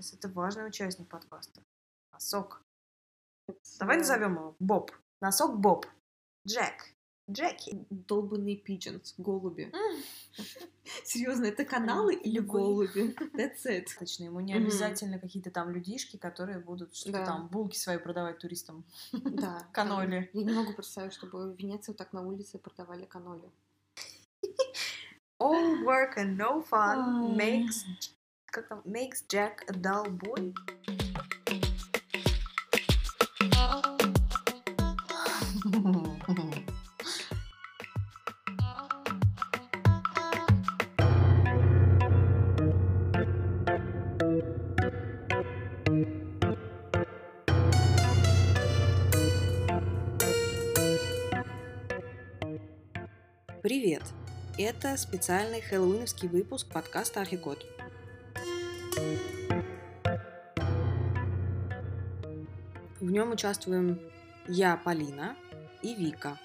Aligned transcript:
Сейчас 0.00 0.14
это 0.14 0.28
важный 0.28 0.68
участник 0.68 1.08
подкаста. 1.08 1.60
Носок. 2.12 2.62
Давай 3.80 3.96
назовем 3.96 4.34
его 4.34 4.56
Боб. 4.60 4.92
Носок 5.20 5.58
Боб. 5.58 5.86
Джек. 6.46 6.94
Джеки. 7.28 7.84
Долбанные 7.90 8.56
пиджинс, 8.56 9.14
голуби. 9.18 9.72
Серьезно, 11.04 11.46
это 11.46 11.64
каналы 11.64 12.14
или 12.14 12.38
голуби? 12.38 13.12
That's 13.34 13.66
it. 13.66 13.86
Точно, 13.98 14.24
ему 14.24 14.38
не 14.38 14.54
обязательно 14.54 15.18
какие-то 15.18 15.50
там 15.50 15.70
людишки, 15.70 16.16
которые 16.16 16.60
будут 16.60 16.94
что-то 16.94 17.24
там 17.24 17.48
булки 17.48 17.76
свои 17.76 17.98
продавать 17.98 18.38
туристам. 18.38 18.84
Да. 19.12 19.66
Каноли. 19.72 20.30
Я 20.32 20.44
не 20.44 20.52
могу 20.52 20.74
представить, 20.74 21.12
чтобы 21.12 21.52
в 21.52 21.56
Венеции 21.56 21.92
так 21.92 22.12
на 22.12 22.22
улице 22.22 22.58
продавали 22.58 23.04
каноли. 23.04 23.50
All 25.40 25.82
work 25.84 26.16
and 26.16 26.36
no 26.36 26.62
fun 26.62 27.36
makes 27.36 27.84
как 28.50 28.68
там 28.68 28.80
makes 28.84 29.22
Jack 29.28 29.64
a 29.68 29.72
dull 29.72 30.06
boy. 30.08 30.54
Привет! 53.62 54.02
Это 54.56 54.96
специальный 54.96 55.60
хэллоуиновский 55.60 56.28
выпуск 56.28 56.68
подкаста 56.72 57.20
Архикод. 57.20 57.77
В 63.00 63.10
нем 63.10 63.32
участвуем 63.32 63.98
я, 64.46 64.76
Полина, 64.76 65.36
и 65.82 65.94
Вика. 65.94 66.38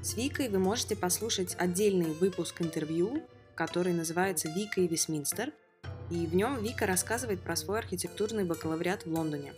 С 0.00 0.14
Викой 0.14 0.48
вы 0.48 0.58
можете 0.58 0.96
послушать 0.96 1.56
отдельный 1.58 2.12
выпуск 2.12 2.62
интервью, 2.62 3.22
который 3.54 3.92
называется 3.92 4.48
«Вика 4.48 4.80
и 4.80 4.86
Вестминстер», 4.86 5.52
и 6.10 6.26
в 6.26 6.34
нем 6.34 6.62
Вика 6.62 6.86
рассказывает 6.86 7.42
про 7.42 7.56
свой 7.56 7.78
архитектурный 7.78 8.44
бакалавриат 8.44 9.04
в 9.04 9.12
Лондоне. 9.12 9.52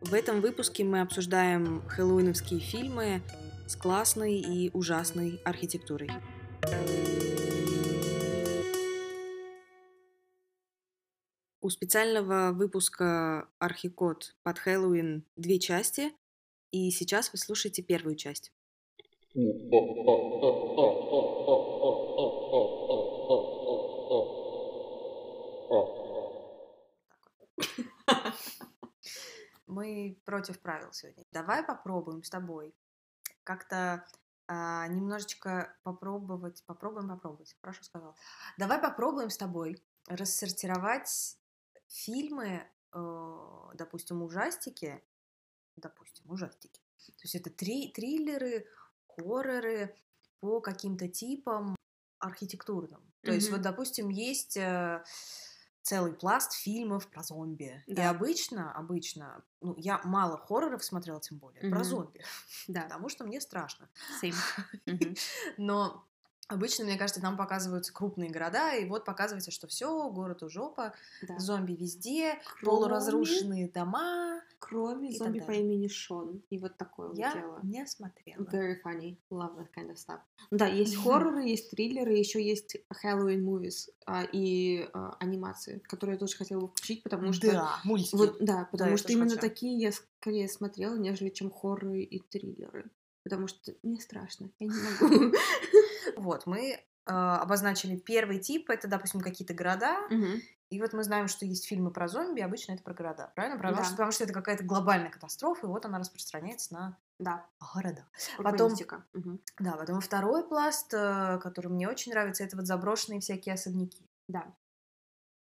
В 0.00 0.14
этом 0.14 0.40
выпуске 0.40 0.84
мы 0.84 1.00
обсуждаем 1.00 1.82
хэллоуиновские 1.88 2.60
фильмы 2.60 3.22
с 3.66 3.76
классной 3.76 4.38
и 4.38 4.70
ужасной 4.72 5.40
архитектурой. 5.44 6.10
У 11.66 11.68
специального 11.68 12.52
выпуска 12.52 13.48
Архикод 13.58 14.36
под 14.44 14.60
Хэллоуин 14.60 15.26
две 15.34 15.58
части, 15.58 16.12
и 16.70 16.92
сейчас 16.92 17.32
вы 17.32 17.38
слушаете 17.38 17.82
первую 17.82 18.14
часть. 18.14 18.52
Мы 29.66 30.20
против 30.24 30.60
правил 30.60 30.92
сегодня. 30.92 31.24
Давай 31.32 31.64
попробуем 31.64 32.22
с 32.22 32.30
тобой 32.30 32.76
как-то 33.42 34.06
а, 34.46 34.86
немножечко 34.86 35.76
попробовать, 35.82 36.62
попробуем 36.64 37.08
попробовать, 37.08 37.56
хорошо 37.60 37.82
сказал. 37.82 38.14
Давай 38.56 38.80
попробуем 38.80 39.30
с 39.30 39.36
тобой 39.36 39.82
рассортировать 40.06 41.36
фильмы, 41.88 42.66
э, 42.92 43.70
допустим, 43.74 44.22
ужастики, 44.22 45.02
допустим, 45.76 46.30
ужастики. 46.30 46.80
То 47.06 47.22
есть 47.22 47.34
это 47.34 47.50
три, 47.50 47.92
триллеры, 47.92 48.66
хорроры 49.06 49.94
по 50.40 50.60
каким-то 50.60 51.08
типам 51.08 51.76
архитектурным. 52.18 53.12
То 53.22 53.32
есть 53.32 53.48
Мгм. 53.48 53.56
вот, 53.56 53.62
допустим, 53.62 54.08
есть 54.08 54.56
э, 54.56 55.04
целый 55.82 56.12
пласт 56.12 56.52
фильмов 56.52 57.08
про 57.08 57.22
зомби. 57.22 57.82
И 57.86 57.94
Да. 57.94 58.10
обычно, 58.10 58.72
обычно, 58.72 59.44
ну, 59.60 59.74
я 59.76 60.00
мало 60.04 60.38
хорроров 60.38 60.84
смотрела, 60.84 61.20
тем 61.20 61.38
более, 61.38 61.60
про 61.62 61.78
Мгм. 61.78 61.84
зомби, 61.84 62.24
Да, 62.68 62.82
потому 62.84 63.08
что 63.08 63.24
мне 63.24 63.40
страшно. 63.40 63.88
Мгм. 64.86 65.14
Но 65.58 66.06
обычно, 66.48 66.84
мне 66.84 66.96
кажется, 66.96 67.20
там 67.20 67.36
показываются 67.36 67.92
крупные 67.92 68.30
города, 68.30 68.74
и 68.74 68.84
вот 68.86 69.04
показывается, 69.04 69.50
что 69.50 69.66
все, 69.66 70.08
город 70.10 70.42
у 70.42 70.48
жопа, 70.48 70.94
Да. 71.22 71.38
зомби 71.38 71.72
везде, 71.72 72.38
Кроме- 72.60 72.76
полуразрушенные 72.76 73.68
дома. 73.68 74.40
Кроме 74.58 75.12
зомби 75.12 75.40
по 75.40 75.52
имени 75.52 75.86
Шон. 75.88 76.42
И 76.50 76.58
вот 76.58 76.76
такое 76.76 77.08
вот 77.08 77.18
Я 77.18 77.32
дело. 77.34 77.60
не 77.62 77.86
смотрела. 77.86 78.42
Very 78.42 78.76
funny. 78.84 79.16
Love 79.30 79.56
that 79.58 79.68
kind 79.76 79.90
of 79.90 79.96
stuff. 79.96 80.20
Ну 80.50 80.58
Да, 80.58 80.66
есть 80.66 80.96
хорроры, 81.04 81.44
есть 81.44 81.70
триллеры, 81.70 82.14
еще 82.14 82.42
есть 82.42 82.76
Halloween 83.04 83.42
movies 83.44 83.88
а, 84.06 84.24
и 84.24 84.88
а, 84.92 85.16
анимации, 85.20 85.78
которые 85.80 86.14
я 86.14 86.18
тоже 86.18 86.36
хотела 86.36 86.60
бы 86.60 86.68
включить, 86.68 87.02
потому 87.02 87.32
что... 87.32 87.50
Да, 87.50 87.80
мультики. 87.84 88.14
Вот, 88.16 88.38
да, 88.40 88.68
потому 88.70 88.92
я 88.92 88.96
что 88.96 89.12
именно 89.12 89.30
хочу. 89.30 89.40
такие 89.40 89.78
я 89.78 89.92
скорее 89.92 90.48
смотрела, 90.48 90.96
нежели 90.96 91.28
чем 91.30 91.50
хорроры 91.50 92.00
и 92.02 92.18
триллеры. 92.20 92.90
Потому 93.24 93.48
что 93.48 93.74
мне 93.82 94.00
страшно, 94.00 94.50
я 94.60 94.68
не 94.68 94.72
могу. 95.00 95.34
Вот, 96.16 96.46
мы 96.46 96.72
э, 96.72 97.10
обозначили 97.10 97.96
первый 97.96 98.38
тип, 98.40 98.68
это, 98.70 98.88
допустим, 98.88 99.20
какие-то 99.20 99.54
города, 99.54 99.96
Мгм. 100.10 100.40
и 100.70 100.80
вот 100.80 100.92
мы 100.92 101.04
знаем, 101.04 101.28
что 101.28 101.46
есть 101.46 101.66
фильмы 101.68 101.90
про 101.92 102.08
зомби, 102.08 102.40
обычно 102.40 102.72
это 102.72 102.82
про 102.82 102.94
города, 102.94 103.32
правильно? 103.36 103.56
Потому, 103.58 103.76
Да. 103.76 103.84
что, 103.84 103.92
потому 103.92 104.10
что 104.12 104.24
это 104.24 104.32
какая-то 104.32 104.64
глобальная 104.64 105.10
катастрофа, 105.10 105.66
и 105.66 105.70
вот 105.70 105.84
она 105.86 105.98
распространяется 105.98 106.74
на 106.74 106.98
Да, 107.20 107.46
города. 107.74 108.06
урбанистика. 108.38 109.04
Мгм. 109.12 109.40
Да, 109.60 109.72
потом 109.76 110.00
второй 110.00 110.46
пласт, 110.48 110.92
э, 110.94 111.38
который 111.42 111.68
мне 111.68 111.88
очень 111.88 112.12
нравится, 112.12 112.42
это 112.44 112.56
вот 112.56 112.66
заброшенные 112.66 113.20
всякие 113.20 113.54
особняки. 113.54 114.04
Да. 114.28 114.52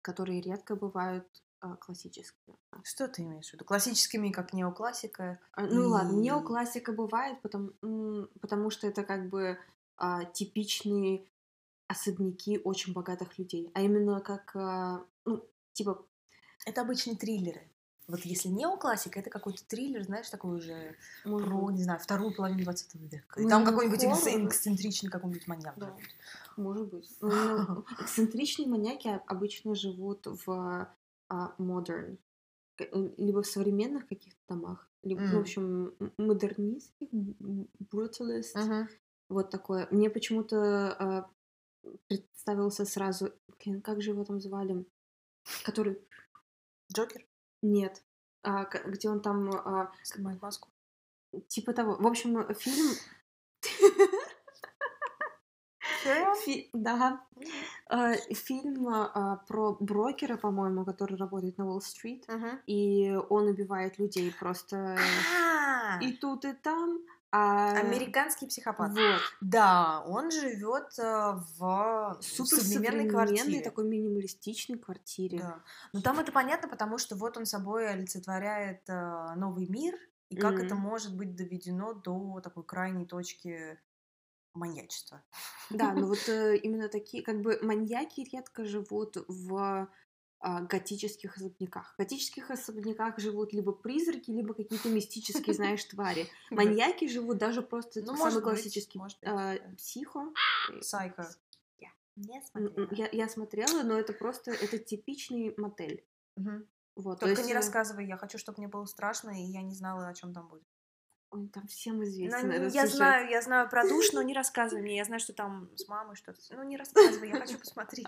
Которые 0.02 0.42
редко 0.42 0.76
бывают 0.76 1.28
а, 1.60 1.76
классическими. 1.76 2.56
Что 2.84 3.08
ты 3.08 3.24
имеешь 3.24 3.50
в 3.50 3.54
виду? 3.54 3.66
Классическими, 3.66 4.30
как 4.30 4.54
неоклассика? 4.54 5.40
А, 5.54 5.64
Ну 5.64 5.90
ладно, 5.90 6.12
И- 6.12 6.20
неоклассика 6.22 6.92
бывает, 6.94 7.42
потому, 7.42 7.72
потому 8.42 8.70
что 8.70 8.86
это 8.86 9.04
как 9.04 9.28
бы 9.30 9.58
а, 9.98 10.26
типичные 10.26 11.26
особняки 11.88 12.60
очень 12.60 12.94
богатых 12.94 13.38
людей. 13.38 13.72
А 13.74 13.82
именно 13.82 14.20
как, 14.22 14.56
а, 14.56 15.06
ну, 15.26 15.44
типа, 15.74 16.06
Это 16.66 16.82
обычные 16.82 17.16
триллеры. 17.16 17.62
Вот 18.08 18.22
если 18.22 18.48
неоклассика, 18.50 19.20
это 19.20 19.30
какой-то 19.30 19.66
триллер, 19.66 20.04
знаешь, 20.04 20.30
такой 20.30 20.58
уже 20.58 20.96
может 21.26 21.48
про, 21.48 21.72
не 21.72 21.84
знаю, 21.84 22.00
вторую 22.00 22.34
половину 22.36 22.64
20 22.64 22.96
века. 22.96 23.40
И 23.40 23.44
Ну, 23.44 23.50
там 23.50 23.64
какой-нибудь 23.66 24.02
хоррор. 24.02 24.48
эксцентричный 24.48 25.10
какой-нибудь 25.10 25.48
маньяк 25.48 25.78
Да. 25.78 25.88
живет. 25.88 26.10
может 26.58 26.88
быть. 26.90 27.10
Ну, 27.22 27.30
именно 27.30 27.86
эксцентричные 28.00 28.68
маньяки 28.68 29.08
об- 29.08 29.24
обычно 29.28 29.76
живут 29.76 30.26
в 30.26 30.90
а, 31.30 31.56
modern, 31.60 32.18
к- 32.78 32.90
либо 33.18 33.42
в 33.44 33.48
современных 33.48 34.08
каких-то 34.08 34.40
домах, 34.50 34.90
либо, 35.04 35.22
ну, 35.22 35.38
в 35.38 35.42
общем, 35.42 35.94
модернистских, 36.18 37.10
brutalist, 37.92 38.56
Мгм. 38.56 38.90
Вот 39.30 39.50
такое. 39.50 39.88
Мне 39.92 40.10
почему-то 40.10 40.94
а, 41.00 41.30
представился 42.08 42.86
сразу, 42.86 43.32
блин, 43.64 43.82
как 43.82 44.02
же 44.02 44.12
его 44.12 44.24
там 44.24 44.40
звали? 44.40 44.86
Который 45.64 46.00
Джокер? 46.94 47.26
Нет. 47.62 48.04
А, 48.44 48.66
где 48.86 49.10
он 49.10 49.22
там, 49.22 49.50
а, 49.52 49.92
Снимает 50.04 50.42
маску. 50.42 50.70
типа 51.48 51.74
того. 51.74 51.96
В 51.98 52.08
общем, 52.08 52.54
фильм... 52.56 52.96
Фи- 56.46 56.70
Да. 56.74 57.22
А, 57.90 58.14
Фильм 58.34 58.88
а, 58.88 59.38
про 59.48 59.76
брокера, 59.80 60.38
по-моему, 60.38 60.86
который 60.86 61.18
работает 61.18 61.58
на 61.58 61.66
Уолл-стрит. 61.68 62.28
Мгм. 62.28 62.60
И 62.68 63.12
он 63.30 63.48
убивает 63.48 63.98
людей 64.00 64.34
просто 64.40 64.98
А, 65.36 66.00
и 66.02 66.14
тут, 66.14 66.46
и 66.46 66.54
там. 66.54 67.00
А... 67.32 67.72
Американский 67.78 68.48
психопат. 68.48 68.92
Вот. 68.92 69.22
Да, 69.42 70.02
он 70.08 70.32
живет 70.32 70.98
в 70.98 72.18
Супер 72.22 72.62
современной 72.62 73.10
квартире. 73.10 73.62
такой 73.62 73.84
минималистичной 73.86 74.78
квартире. 74.78 75.40
Да. 75.40 75.64
Ну 75.94 76.02
там 76.02 76.20
это 76.20 76.32
понятно, 76.32 76.70
потому 76.70 76.98
что 76.98 77.16
вот 77.16 77.36
он 77.38 77.46
собой 77.46 77.90
олицетворяет 77.90 78.82
э, 78.88 79.34
новый 79.36 79.68
мир, 79.68 79.96
и 80.30 80.36
как 80.38 80.56
это 80.60 80.76
Мгм. 80.76 80.84
может 80.84 81.16
быть 81.18 81.36
доведено 81.36 81.94
до 81.94 82.40
такой 82.42 82.64
крайней 82.64 83.06
точки 83.06 83.78
маньячества. 84.54 85.24
Да, 85.70 85.94
но 85.94 86.08
вот 86.08 86.28
э, 86.30 86.58
именно 86.58 86.90
такие, 86.90 87.24
как 87.24 87.42
бы 87.42 87.60
маньяки 87.62 88.22
редко 88.32 88.66
живут 88.66 89.18
в 89.28 89.88
готических 90.42 91.36
особняках. 91.38 91.94
В 91.96 91.98
готических 91.98 92.52
особняках 92.52 93.20
живут 93.20 93.54
либо 93.54 93.72
призраки, 93.72 94.32
либо 94.32 94.54
какие-то 94.54 94.90
мистические, 94.90 95.54
знаешь, 95.56 95.84
твари. 95.86 96.28
Маньяки 96.52 97.08
живут 97.08 97.38
даже 97.38 97.62
просто 97.62 98.02
Ну, 98.02 98.16
самый 98.16 98.42
классический 98.42 99.02
а, 99.26 99.56
психо. 99.76 100.28
Сайко. 100.82 101.30
М, 102.56 102.66
смотрела. 102.66 102.88
м, 102.88 102.90
Я, 102.96 103.10
я 103.12 103.30
смотрела, 103.30 103.84
но 103.84 103.98
это 104.00 104.14
просто 104.14 104.52
это 104.52 104.78
типичный 104.80 105.54
мотель. 105.58 106.04
Мгм. 106.36 106.68
Вот, 106.96 107.20
то 107.20 107.28
Только 107.28 107.42
есть, 107.42 107.48
не 107.48 107.54
э, 107.54 107.56
рассказывай, 107.56 108.08
я 108.08 108.18
хочу, 108.18 108.38
чтобы 108.38 108.60
мне 108.60 108.68
было 108.68 108.86
страшно, 108.86 109.30
и 109.30 109.46
я 109.46 109.62
не 109.62 109.76
знала, 109.76 110.08
о 110.08 110.14
чем 110.14 110.34
там 110.34 110.48
будет. 110.48 110.64
Ой, 111.32 111.48
там 111.50 111.68
всем 111.68 112.04
известен 112.04 112.50
не- 112.50 112.56
этот 112.56 112.74
я 112.74 112.84
сюжет. 112.84 112.98
знаю, 112.98 113.30
я 113.30 113.42
знаю 113.42 113.70
про 113.70 113.88
душ, 113.88 114.12
но 114.14 114.22
не 114.22 114.34
рассказывай 114.34 114.82
мне. 114.82 114.98
Я 114.98 115.06
знаю, 115.06 115.20
что 115.20 115.34
там 115.34 115.70
с 115.76 115.88
мамой 115.88 116.16
что-то. 116.16 116.40
Ну, 116.52 116.64
не 116.64 116.78
рассказывай, 116.78 117.30
я 117.30 117.40
хочу 117.40 117.58
посмотреть. 117.60 118.08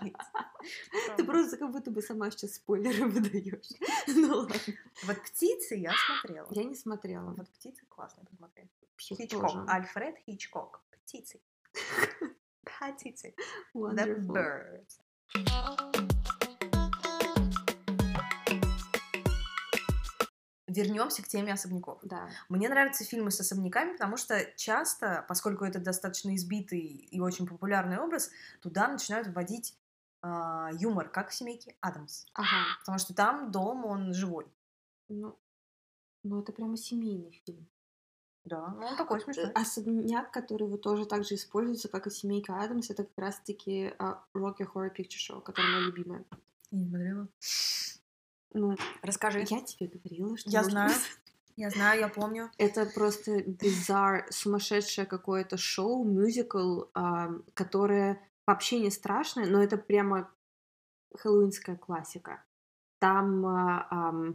Ты 1.16 1.24
просто 1.24 1.56
как 1.56 1.70
будто 1.70 1.90
бы 1.90 2.02
сама 2.02 2.30
сейчас 2.30 2.54
спойлеры 2.54 3.06
выдаешь. 3.08 3.68
Ну 4.08 4.34
ладно. 4.36 4.54
Вот 5.04 5.22
птицы 5.22 5.74
я 5.74 5.92
смотрела. 6.06 6.46
Я 6.50 6.64
не 6.64 6.74
смотрела. 6.74 7.34
Вот 7.36 7.48
птицы 7.50 7.84
классно 7.88 8.24
посмотреть. 8.24 8.70
Вообще 8.92 9.14
Хичкок. 9.14 9.68
Альфред 9.68 10.16
Хичкок. 10.26 10.82
Птицы. 11.04 11.40
Птицы. 12.64 13.34
The 13.74 14.16
birds. 14.26 15.00
Вернемся 20.70 21.22
к 21.22 21.28
теме 21.28 21.52
особняков. 21.52 21.98
Да. 22.02 22.28
Мне 22.48 22.68
нравятся 22.68 23.04
фильмы 23.04 23.30
с 23.30 23.40
особняками, 23.40 23.92
потому 23.92 24.16
что 24.16 24.44
часто, 24.56 25.24
поскольку 25.28 25.64
это 25.64 25.80
достаточно 25.80 26.34
избитый 26.36 26.80
и 26.80 27.20
очень 27.20 27.46
популярный 27.46 27.98
образ, 27.98 28.30
туда 28.60 28.86
начинают 28.88 29.28
вводить 29.28 29.76
а, 30.22 30.70
юмор, 30.78 31.08
как 31.08 31.30
в 31.30 31.34
семейке 31.34 31.74
Адамс. 31.80 32.26
Ага. 32.34 32.66
Потому 32.80 32.98
что 32.98 33.14
там 33.14 33.50
дом, 33.50 33.84
он 33.84 34.14
живой. 34.14 34.46
Ну, 35.08 35.36
ну 36.22 36.40
это 36.40 36.52
прямо 36.52 36.76
семейный 36.76 37.42
фильм. 37.44 37.66
Да, 38.44 38.68
ну 38.68 38.86
он 38.86 38.96
такой 38.96 39.20
смешной. 39.20 39.50
Особняк, 39.52 40.32
который 40.32 40.66
вот 40.68 40.82
тоже 40.82 41.04
так 41.04 41.24
же 41.24 41.34
используется, 41.34 41.88
как 41.88 42.06
и 42.06 42.10
семейка 42.10 42.62
Адамс, 42.62 42.90
это 42.90 43.04
как 43.04 43.18
раз-таки 43.18 43.92
а, 43.98 44.24
Rocky 44.34 44.66
Horror 44.72 44.94
Picture 44.96 45.18
Show, 45.18 45.40
которое 45.42 45.68
мое 45.68 45.86
любимое. 45.86 46.24
Не 46.70 46.86
смотрела. 46.86 47.28
Ну, 48.52 48.76
Расскажи. 49.02 49.46
я 49.48 49.60
тебе 49.62 49.88
говорила, 49.88 50.36
что 50.36 50.50
Я 50.50 50.64
знаю. 50.64 50.92
Я 51.56 51.68
знаю, 51.68 52.00
я 52.00 52.08
помню. 52.08 52.50
Это 52.56 52.86
просто 52.86 53.42
бизар, 53.42 54.26
сумасшедшее 54.30 55.04
какое-то 55.04 55.58
шоу, 55.58 56.04
мюзикл, 56.04 56.84
которое 57.52 58.26
вообще 58.46 58.80
не 58.80 58.90
страшное, 58.90 59.44
но 59.44 59.62
это 59.62 59.76
прямо 59.76 60.32
хэллоуинская 61.14 61.76
классика. 61.76 62.42
Там 62.98 63.44
а, 63.44 64.34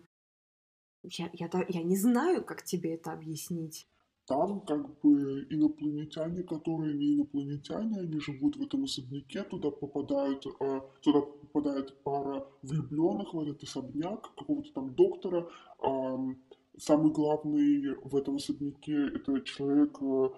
я, 1.03 1.29
я, 1.33 1.49
я 1.67 1.83
не 1.83 1.97
знаю, 1.97 2.43
как 2.43 2.63
тебе 2.63 2.95
это 2.95 3.11
объяснить. 3.11 3.87
Там 4.27 4.61
как 4.61 4.99
бы 5.01 5.45
инопланетяне, 5.51 6.41
которые 6.41 6.95
не 6.95 7.13
инопланетяне, 7.13 7.99
они 7.99 8.19
живут 8.19 8.55
в 8.55 8.63
этом 8.63 8.85
особняке, 8.85 9.43
туда 9.43 9.69
попадают, 9.69 10.47
э, 10.59 10.81
туда 11.01 11.21
попадает 11.21 12.01
пара 12.03 12.47
влюбленных 12.63 13.33
в 13.35 13.39
этот 13.39 13.61
особняк, 13.63 14.33
какого-то 14.35 14.73
там 14.73 14.95
доктора. 14.95 15.47
Ам, 15.79 16.41
самый 16.77 17.11
главный 17.11 17.95
в 18.03 18.15
этом 18.15 18.37
особняке 18.37 19.09
это 19.15 19.41
человек 19.41 20.01
э, 20.01 20.29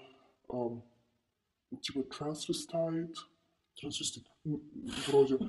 ам, 0.50 0.84
типа 1.82 2.04
трансвестайт, 2.04 3.16
трансвестит, 3.80 4.26
вроде, 5.08 5.40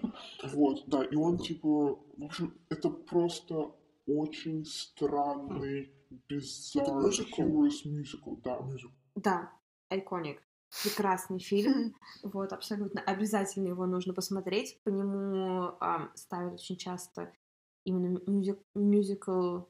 вот, 0.45 0.85
да, 0.87 1.03
и 1.03 1.17
он 1.17 1.39
типа, 1.39 1.99
в 2.17 2.25
общем, 2.25 2.55
это 2.69 2.89
просто 2.89 3.73
очень 4.07 4.65
странный, 4.65 5.91
bizarre, 6.29 7.03
мюзикл? 7.03 7.43
humorous 7.43 7.85
musical, 7.85 8.41
да, 8.43 8.59
мюзикл. 8.61 8.93
Да, 9.15 9.53
Iconic. 9.91 10.39
Прекрасный 10.83 11.39
фильм. 11.39 11.95
Вот, 12.23 12.53
абсолютно. 12.53 13.01
Обязательно 13.01 13.69
его 13.69 13.87
нужно 13.87 14.13
посмотреть. 14.13 14.81
По 14.85 14.91
нему 14.91 15.73
ставят 16.15 16.55
очень 16.55 16.77
часто 16.77 17.33
именно 17.85 18.19
мюзик- 18.27 18.65
мюзикл 18.75 19.61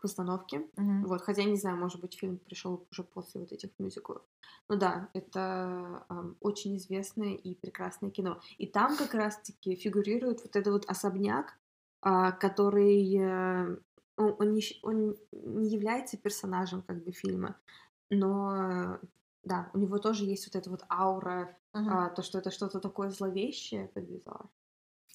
постановки. 0.00 0.68
Вот, 0.76 1.22
хотя 1.22 1.42
я 1.42 1.50
не 1.50 1.56
знаю, 1.56 1.76
может 1.76 2.00
быть, 2.00 2.18
фильм 2.18 2.38
пришел 2.38 2.86
уже 2.90 3.04
после 3.04 3.40
вот 3.40 3.52
этих 3.52 3.70
мюзиклов. 3.78 4.22
Ну 4.68 4.76
да, 4.76 5.08
это 5.14 6.04
очень 6.40 6.76
известное 6.76 7.34
и 7.34 7.54
прекрасное 7.54 8.10
кино. 8.10 8.40
И 8.58 8.66
там 8.66 8.96
как 8.96 9.14
раз-таки 9.14 9.76
фигурирует 9.76 10.42
вот 10.42 10.56
этот 10.56 10.72
вот 10.72 10.84
особняк, 10.86 11.58
а, 12.00 12.32
который 12.32 13.16
э, 13.16 13.76
он, 14.16 14.36
он 14.38 14.54
не, 14.54 14.62
он 14.82 15.16
не 15.32 15.68
является 15.68 16.16
персонажем 16.16 16.82
как 16.82 17.02
бы 17.04 17.12
фильма, 17.12 17.56
но 18.10 18.98
э, 19.02 19.06
да, 19.42 19.70
у 19.74 19.78
него 19.78 19.98
тоже 19.98 20.24
есть 20.24 20.46
вот 20.46 20.56
эта 20.56 20.70
вот 20.70 20.84
аура, 20.88 21.56
Мгм. 21.72 21.88
а, 21.88 22.10
то, 22.10 22.22
что 22.22 22.38
это 22.38 22.50
что-то 22.52 22.78
такое 22.78 23.10
зловещее, 23.10 23.90
bizarre. 23.94 24.46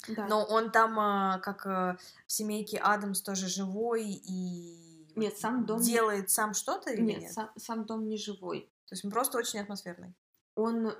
Да. 0.10 0.28
Но 0.28 0.44
он 0.46 0.72
там, 0.72 1.00
а, 1.00 1.40
как 1.40 1.66
а, 1.66 1.98
в 2.28 2.32
семейке 2.32 2.78
Адамс, 2.78 3.22
тоже 3.22 3.48
живой 3.48 4.06
и 4.12 5.08
Нет, 5.16 5.38
сам 5.38 5.66
дом 5.66 5.80
не- 5.80 5.86
делает 5.86 6.30
сам 6.30 6.54
что-то 6.54 6.92
или 6.92 7.02
нет? 7.02 7.20
Нет, 7.22 7.32
сам, 7.32 7.50
сам 7.58 7.86
дом 7.86 8.08
не 8.08 8.18
живой. 8.18 8.70
То 8.88 8.94
есть 8.94 9.06
он 9.06 9.12
просто 9.12 9.38
очень 9.38 9.60
атмосферный. 9.60 10.14
Он, 10.56 10.94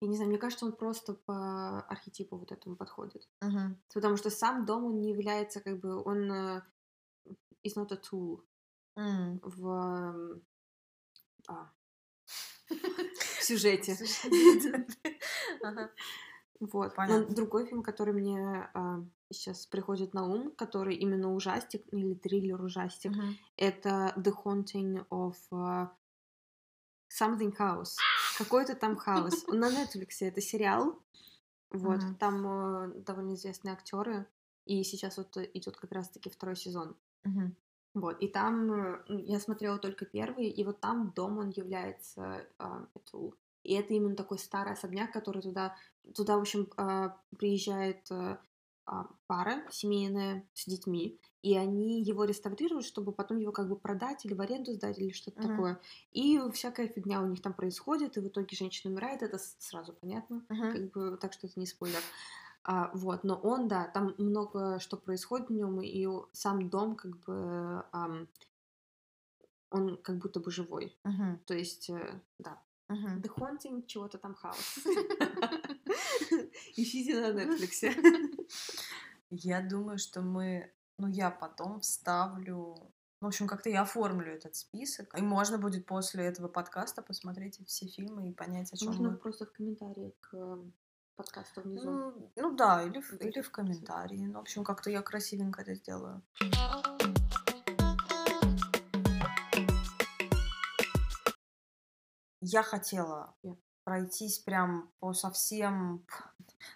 я 0.00 0.08
не 0.08 0.16
знаю, 0.16 0.30
мне 0.30 0.38
кажется, 0.38 0.66
он 0.66 0.72
просто 0.72 1.14
по 1.14 1.80
архетипу 1.80 2.36
вот 2.36 2.52
этому 2.52 2.76
подходит. 2.76 3.28
Мгм. 3.40 3.80
Потому 3.94 4.16
что 4.16 4.30
сам 4.30 4.64
дом, 4.66 4.84
он 4.84 5.00
не 5.00 5.10
является 5.10 5.60
как 5.60 5.80
бы, 5.80 6.02
он 6.02 6.30
э, 6.30 6.62
is 7.64 7.76
not 7.76 7.92
a 7.92 7.96
tool 7.96 8.42
М. 8.96 9.40
в, 9.42 10.40
а, 11.48 11.70
в 12.68 13.42
сюжете. 13.42 13.96
Вот. 16.58 16.96
Но 16.96 17.22
другой 17.26 17.66
фильм, 17.66 17.82
который 17.82 18.14
мне 18.14 18.70
а, 18.72 19.04
сейчас 19.30 19.66
приходит 19.66 20.14
на 20.14 20.24
ум, 20.26 20.52
который 20.56 20.94
именно 20.96 21.34
ужастик 21.34 21.82
или 21.92 22.14
триллер-ужастик, 22.14 23.10
Мгм. 23.10 23.36
это 23.58 24.14
The 24.16 24.32
Haunting 24.42 25.06
of 25.10 25.34
а, 25.52 25.94
Something 27.10 27.54
House. 27.58 27.96
Какой-то 28.38 28.74
там 28.74 28.96
хаус. 28.96 29.44
Он 29.48 29.60
на 29.60 29.70
Netflix, 29.70 30.08
это 30.20 30.40
сериал. 30.40 30.98
Вот, 31.70 32.00
Мгм. 32.00 32.14
там 32.16 32.46
э, 32.46 32.92
довольно 33.00 33.34
известные 33.34 33.72
актеры. 33.72 34.26
И 34.64 34.82
сейчас 34.84 35.16
вот 35.16 35.36
идет 35.36 35.76
как 35.76 35.92
раз-таки 35.92 36.28
второй 36.30 36.56
сезон. 36.56 36.96
Мгм. 37.24 37.56
Вот, 37.94 38.20
и 38.20 38.28
там 38.28 38.72
э, 38.72 39.02
м, 39.08 39.18
я 39.24 39.40
смотрела 39.40 39.78
только 39.78 40.04
первый, 40.04 40.48
и 40.48 40.64
вот 40.64 40.80
там 40.80 41.12
дом 41.16 41.38
он 41.38 41.48
является 41.50 42.46
а, 42.58 42.86
Этул. 42.94 43.34
И 43.62 43.72
это 43.74 43.94
именно 43.94 44.14
такой 44.14 44.38
старый 44.38 44.74
особняк, 44.74 45.12
который 45.12 45.40
туда, 45.42 45.74
туда 46.14 46.36
в 46.36 46.40
общем, 46.40 46.68
а, 46.76 47.16
приезжает 47.38 48.10
э, 48.10 48.14
а, 48.14 48.40
пара 49.26 49.64
семейная 49.70 50.48
с 50.54 50.66
детьми, 50.66 51.20
и 51.42 51.56
они 51.56 52.02
его 52.02 52.24
реставрируют, 52.24 52.84
чтобы 52.86 53.12
потом 53.12 53.38
его 53.38 53.52
как 53.52 53.68
бы 53.68 53.76
продать 53.76 54.24
или 54.24 54.34
в 54.34 54.40
аренду 54.40 54.72
сдать 54.72 54.98
или 54.98 55.10
что-то 55.10 55.38
Мгм. 55.40 55.48
такое. 55.48 55.80
И 56.12 56.40
всякая 56.52 56.88
фигня 56.88 57.20
у 57.20 57.26
них 57.26 57.42
там 57.42 57.52
происходит, 57.54 58.16
и 58.16 58.20
в 58.20 58.28
итоге 58.28 58.56
женщина 58.56 58.92
умирает, 58.92 59.22
это 59.22 59.38
сразу 59.38 59.92
понятно 59.92 60.46
Мгм. 60.48 60.72
как 60.72 60.90
бы, 60.92 61.16
так 61.20 61.32
что 61.32 61.46
это 61.46 61.58
не 61.58 61.66
спойлер. 61.66 62.00
А, 62.64 62.90
вот, 62.94 63.22
но 63.24 63.36
он, 63.36 63.68
да, 63.68 63.86
там 63.88 64.14
много 64.18 64.78
что 64.80 64.96
происходит 64.96 65.48
в 65.48 65.52
нем, 65.52 65.80
и 65.82 66.06
сам 66.32 66.68
дом, 66.68 66.96
как 66.96 67.18
бы, 67.20 67.84
ам, 67.92 68.28
он 69.70 69.96
как 70.02 70.18
будто 70.18 70.40
бы 70.40 70.50
живой. 70.50 70.96
Мгм. 71.04 71.40
То 71.46 71.54
есть, 71.54 71.90
э, 71.90 72.20
да. 72.38 72.62
Мгм. 72.88 73.22
The 73.22 73.30
Haunting 73.38 73.86
чего-то 73.86 74.18
там 74.18 74.34
хаос. 74.34 74.84
Ищите 76.76 77.20
на 77.20 77.32
Netflix. 77.42 78.46
Я 79.30 79.60
думаю, 79.60 79.98
что 79.98 80.20
мы, 80.22 80.72
ну 80.98 81.08
я 81.08 81.30
потом 81.30 81.80
вставлю, 81.80 82.76
в 83.20 83.26
общем, 83.26 83.48
как-то 83.48 83.68
я 83.70 83.82
оформлю 83.82 84.32
этот 84.32 84.54
список, 84.54 85.18
и 85.18 85.22
можно 85.22 85.58
будет 85.58 85.84
после 85.86 86.24
этого 86.26 86.46
подкаста 86.48 87.02
посмотреть 87.02 87.58
все 87.66 87.86
фильмы 87.88 88.28
и 88.28 88.32
понять, 88.32 88.72
о 88.72 88.76
чем 88.76 88.88
Можно 88.88 89.10
мы. 89.10 89.16
просто 89.16 89.46
в 89.46 89.52
комментарии 89.52 90.14
к 90.20 90.32
эм, 90.34 90.72
подкасту 91.16 91.62
внизу. 91.62 91.90
Ну, 91.90 92.32
ну 92.36 92.56
да, 92.56 92.82
или, 92.84 93.00
в- 93.00 93.12
или 93.14 93.40
в 93.40 93.50
комментарии. 93.50 94.26
Ну, 94.26 94.34
в 94.34 94.42
общем, 94.42 94.62
как-то 94.62 94.90
я 94.90 95.02
красивенько 95.02 95.62
это 95.62 95.74
сделаю. 95.74 96.22
Я 102.40 102.62
хотела 102.62 103.34
Я. 103.42 103.56
пройтись 103.90 104.40
прям 104.40 104.90
по 104.98 105.12
совсем, 105.14 106.04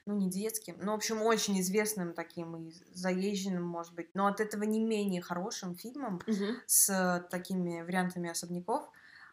ну, 0.07 0.15
не 0.17 0.31
детским, 0.31 0.77
ну, 0.81 0.93
в 0.93 0.95
общем, 0.95 1.21
очень 1.23 1.61
известным 1.61 2.15
таким 2.15 2.57
и 2.69 2.73
заезженным, 2.95 3.65
может 3.65 3.93
быть, 3.95 4.15
но 4.15 4.29
от 4.29 4.39
этого 4.41 4.63
не 4.63 4.79
менее 4.79 5.21
хорошим 5.21 5.75
фильмом 5.75 6.21
Мгм. 6.29 6.59
с 6.67 7.27
такими 7.29 7.83
вариантами 7.83 8.31
особняков. 8.31 8.89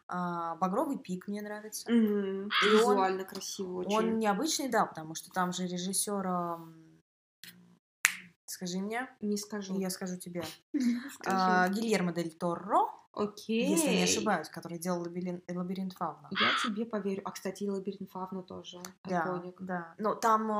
А, 0.08 0.56
«Багровый 0.56 0.98
пик» 0.98 1.28
мне 1.28 1.40
нравится. 1.40 1.88
Мгм. 1.88 2.48
И 2.48 2.66
он- 2.66 2.78
Визуально 2.78 3.24
красиво 3.24 3.78
очень. 3.78 3.96
Он 3.96 4.18
необычный, 4.18 4.68
да, 4.68 4.84
потому 4.84 5.14
что 5.14 5.30
там 5.30 5.52
же 5.52 5.68
режиссер, 5.68 6.26
ам, 6.26 6.74
скажи 8.46 8.78
мне, 8.78 9.08
Не 9.20 9.36
скажу. 9.36 9.78
я 9.78 9.90
скажу 9.90 10.16
тебе, 10.16 10.42
а, 11.26 11.68
Гильермо 11.68 12.12
дель 12.12 12.32
Торо. 12.36 12.90
Окей. 13.18 13.68
если 13.70 13.88
не 13.90 14.02
ошибаюсь, 14.04 14.48
который 14.48 14.78
делал 14.78 15.00
лабиринт, 15.02 15.44
лабиринт 15.50 15.92
Фавна. 15.94 16.28
Я 16.30 16.50
тебе 16.62 16.84
поверю. 16.86 17.22
А, 17.24 17.30
кстати, 17.32 17.64
и 17.64 17.68
Лабиринт 17.70 18.10
Фавна 18.10 18.42
тоже. 18.42 18.80
Да, 19.04 19.22
Айконик. 19.22 19.60
да. 19.60 19.94
Но 19.98 20.14
там, 20.14 20.50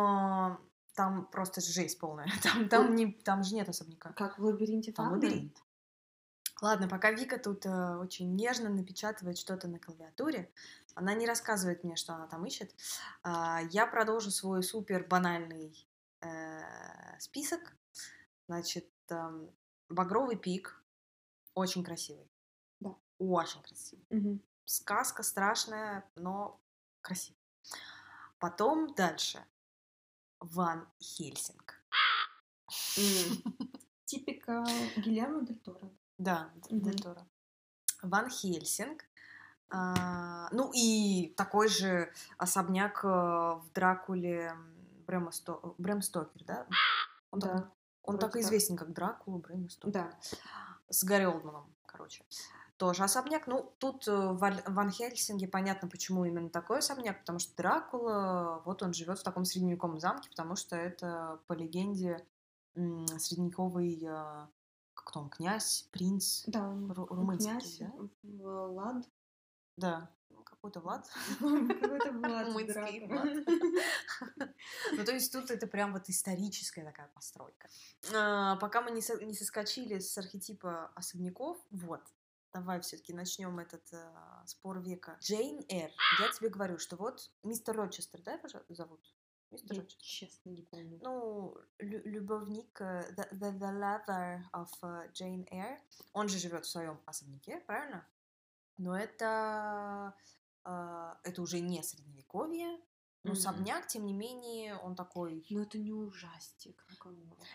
э, 0.53 0.57
там 0.95 1.27
просто 1.27 1.61
жесть 1.61 1.99
полная. 1.99 2.27
Там, 2.43 2.69
там, 2.69 2.95
не, 2.97 3.13
там 3.13 3.43
же 3.45 3.55
нет 3.55 3.69
особняка. 3.69 4.13
Как 4.13 4.39
в 4.39 4.45
Лабиринте 4.45 4.93
Там 4.93 5.07
Фавна? 5.11 5.21
лабиринт. 5.21 5.57
Ладно, 6.61 6.89
пока 6.89 7.13
Вика 7.13 7.39
тут 7.39 7.65
э, 7.67 7.97
очень 7.97 8.35
нежно 8.35 8.69
напечатывает 8.69 9.39
что-то 9.39 9.69
на 9.69 9.79
клавиатуре, 9.79 10.51
она 10.97 11.15
не 11.15 11.25
рассказывает 11.27 11.85
мне, 11.85 11.95
что 11.95 12.15
она 12.15 12.27
там 12.27 12.45
ищет. 12.45 12.75
а, 13.23 13.61
я 13.71 13.87
продолжу 13.87 14.33
свой 14.33 14.65
супер 14.65 15.07
банальный 15.07 15.87
э, 16.21 17.19
список. 17.21 17.61
Значит, 18.49 18.89
эм, 19.11 19.51
багровый 19.89 20.37
пик, 20.37 20.83
очень 21.55 21.85
красивый. 21.85 22.29
Очень 23.19 23.63
красивый. 23.63 24.05
Мгм. 24.11 24.43
Сказка 24.65 25.23
страшная, 25.23 26.05
но 26.17 26.61
красивая. 27.01 27.39
Потом 28.39 28.95
дальше. 28.95 29.45
Ван 30.41 30.87
Хельсинг. 31.03 31.75
Типика 34.05 34.65
Гильермо 34.97 35.43
Дель 35.45 35.59
Торо. 35.59 35.91
Да. 36.19 36.51
Дель 36.71 37.01
Торо. 37.01 37.27
Ван 38.03 38.31
Хельсинг. 38.31 39.05
А, 39.71 40.49
ну 40.53 40.71
и 40.75 41.35
такой 41.37 41.69
же 41.69 42.11
особняк 42.39 43.05
э, 43.05 43.09
в 43.09 43.71
Дракуле 43.75 44.55
Брэма 45.07 45.31
Сто- 45.31 45.75
Брэм 45.77 46.01
Стокер, 46.01 46.43
да? 46.45 46.67
Он, 47.31 47.41
так, 47.41 47.57
Да. 47.57 47.73
он 48.03 48.19
так 48.19 48.31
и 48.31 48.33
так. 48.35 48.43
известен, 48.43 48.77
как 48.79 48.95
Дракула 48.95 49.39
Брэма 49.39 49.69
Стокер. 49.69 49.93
Да. 49.93 50.19
С 50.89 51.05
Гарри 51.05 51.25
Олдманом, 51.25 51.75
короче. 51.85 52.25
Тоже 52.79 53.03
особняк. 53.03 53.49
Ну, 53.49 53.73
тут 53.79 54.07
э, 54.07 54.13
в 54.13 54.39
Ван 54.39 54.91
Хельсинге 54.91 55.49
понятно, 55.49 55.89
почему 55.89 56.25
именно 56.25 56.49
такой 56.49 56.79
особняк, 56.79 57.21
потому 57.21 57.41
что 57.41 57.55
Дракула, 57.57 58.63
вот 58.65 58.83
он 58.85 58.95
живет 58.95 59.19
в 59.19 59.25
таком 59.25 59.45
средневековом 59.45 59.99
замке, 59.99 60.31
потому 60.31 60.55
что 60.55 60.77
это, 60.77 61.41
по 61.49 61.55
легенде, 61.55 62.25
средневековый, 62.75 63.99
э, 64.05 64.47
как 64.95 65.17
он, 65.17 65.29
князь, 65.29 65.89
принц, 65.91 66.45
Да, 66.47 66.69
он 66.69 66.91
Ру- 66.93 67.09
румынский, 67.09 67.51
князь, 67.51 67.79
да? 67.79 67.93
Влад. 68.67 69.09
Да, 69.77 70.11
ну, 70.31 70.43
какой-то 70.45 70.79
Влад. 70.81 71.09
Какой-то 71.41 72.13
Влад. 72.13 72.47
Румынский 72.47 73.07
Драко. 73.09 73.73
Ну, 74.93 75.05
то 75.05 75.13
есть 75.13 75.33
тут 75.33 75.51
это 75.51 75.67
прям 75.67 75.93
вот 75.93 76.09
историческая 76.09 76.85
такая 76.85 77.09
постройка. 77.09 77.69
А, 78.15 78.57
Пока 78.57 78.83
мы 78.83 78.91
не 78.93 79.01
соскочили 79.35 79.99
с 79.99 80.17
архетипа 80.17 80.93
особняков, 80.95 81.59
вот, 81.71 82.03
давай 82.53 82.81
все-таки 82.81 83.13
начнем 83.13 83.59
этот 83.59 83.93
а, 83.93 84.45
спор 84.47 84.81
века. 84.81 85.17
Джейн 85.21 85.65
Эр. 85.69 85.91
Я 86.21 86.29
тебе 86.33 86.49
говорю, 86.49 86.79
что 86.79 86.97
вот 86.97 87.31
мистер 87.43 87.77
Рочестер, 87.77 88.23
да, 88.23 88.33
его 88.35 88.49
зовут? 88.69 89.15
Мистер 89.51 89.77
Я 89.77 89.83
Рочестер. 89.83 90.03
честно 90.05 90.51
не 90.51 90.63
помню. 90.63 90.99
Ну, 91.03 91.57
лю- 91.79 92.03
любовник, 92.05 92.81
э, 92.81 93.15
the, 93.15 93.31
the, 93.33 93.59
the 93.59 93.73
lover 93.73 94.43
of 94.53 94.69
э, 94.83 95.11
Jane 95.13 95.49
Eyre, 95.51 95.79
он 96.13 96.29
же 96.29 96.39
живет 96.39 96.65
в 96.67 96.69
своем 96.69 97.01
особняке, 97.07 97.61
правильно? 97.61 98.07
Но 98.77 98.97
это, 98.97 100.15
э, 100.65 101.15
это 101.25 101.43
уже 101.43 101.61
не 101.61 101.83
средневековье, 101.83 102.79
но 103.25 103.33
Мгм. 103.33 103.39
особняк, 103.39 103.87
тем 103.89 104.07
не 104.07 104.13
менее, 104.15 104.77
он 104.77 104.95
такой... 104.95 105.45
Но 105.51 105.63
это 105.63 105.77
не 105.79 105.93
ужастик. 105.93 106.85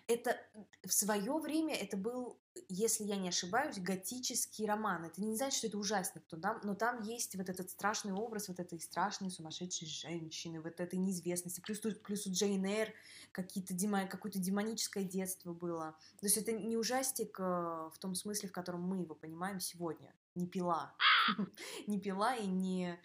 Это 0.07 0.37
в 0.83 0.91
свое 0.93 1.37
время 1.39 1.73
это 1.73 1.95
был, 1.95 2.37
если 2.67 3.05
я 3.05 3.15
не 3.15 3.29
ошибаюсь, 3.29 3.79
готический 3.79 4.65
роман. 4.67 5.05
Это 5.05 5.21
не 5.21 5.35
значит, 5.37 5.57
что 5.59 5.67
это 5.67 5.77
ужасник, 5.77 6.23
то 6.25 6.37
там, 6.37 6.59
но 6.63 6.75
там 6.75 7.01
есть 7.01 7.35
вот 7.35 7.49
этот 7.49 7.69
страшный 7.69 8.11
образ 8.13 8.49
вот 8.49 8.59
этой 8.59 8.79
страшной 8.79 9.31
сумасшедшей 9.31 9.87
женщины, 9.87 10.61
вот 10.61 10.79
этой 10.79 10.99
неизвестности. 10.99 11.61
Плюс, 11.61 11.79
плюс 11.79 12.27
у 12.27 12.31
Джейн 12.31 12.65
Эйр 12.65 12.93
какие-то 13.31 13.73
демо- 13.73 14.07
какое-то 14.07 14.39
демоническое 14.39 15.05
детство 15.05 15.53
было. 15.53 15.95
То 16.19 16.25
есть 16.25 16.37
это 16.37 16.51
не 16.51 16.75
ужастик 16.77 17.39
э, 17.39 17.43
в 17.43 17.97
том 17.99 18.15
смысле, 18.15 18.49
в 18.49 18.51
котором 18.51 18.81
мы 18.81 18.97
его 18.99 19.15
понимаем 19.15 19.59
сегодня. 19.59 20.13
Не 20.35 20.47
пила. 20.47 20.93
Не 21.87 21.99
пила 21.99 22.35
и 22.35 22.47
не... 22.47 22.99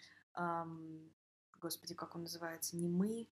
Господи, 1.59 1.93
как 1.93 2.15
он 2.15 2.23
называется? 2.23 2.77
Не 2.77 2.87
мы, 2.87 3.27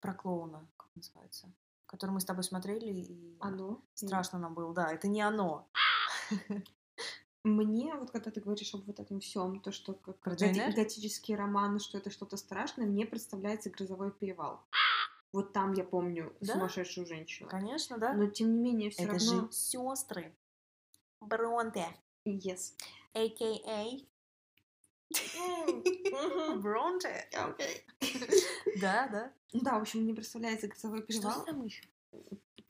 про 0.00 0.14
клоуна, 0.14 0.66
как 0.76 0.86
он 0.88 0.92
называется? 0.96 1.52
Который 1.86 2.12
мы 2.12 2.20
с 2.20 2.24
тобой 2.24 2.44
смотрели, 2.44 2.86
и 2.86 3.36
Оно? 3.40 3.82
страшно 3.94 4.38
нам 4.38 4.54
было. 4.54 4.72
Да, 4.72 4.90
это 4.92 5.08
не 5.08 5.20
оно. 5.20 5.68
Мне, 7.44 7.94
вот 7.96 8.12
когда 8.12 8.30
ты 8.30 8.40
говоришь 8.40 8.72
об 8.74 8.84
вот 8.84 9.00
этом 9.00 9.18
всем, 9.18 9.60
то, 9.60 9.72
что 9.72 9.94
как 9.94 10.20
готические 10.20 11.36
романы, 11.36 11.80
что 11.80 11.98
это 11.98 12.08
что-то 12.10 12.36
страшное, 12.36 12.86
мне 12.86 13.04
представляется 13.04 13.68
«Грозовой 13.68 14.12
перевал». 14.12 14.64
Вот 15.32 15.52
там 15.52 15.72
я 15.72 15.82
помню 15.82 16.32
Да? 16.40 16.54
сумасшедшую 16.54 17.06
женщину. 17.06 17.48
Конечно, 17.48 17.98
да? 17.98 18.12
Но 18.12 18.26
тем 18.28 18.52
не 18.52 18.60
менее, 18.60 18.90
все 18.90 19.04
это 19.04 19.14
равно... 19.14 19.46
же 19.46 19.52
сестры 19.52 20.36
Бронте, 21.20 21.86
Yes. 22.24 22.74
a.k.a. 23.14 24.11
Бронте. 26.56 27.28
Окей. 27.34 27.84
Да, 28.80 29.08
да. 29.08 29.32
Да, 29.52 29.78
в 29.78 29.82
общем, 29.82 30.00
мне 30.00 30.14
представляется 30.14 30.68
«Грозовой 30.68 30.98
Что 31.00 31.06
перевал». 31.08 31.44
там 31.44 31.64
еще? 31.64 31.84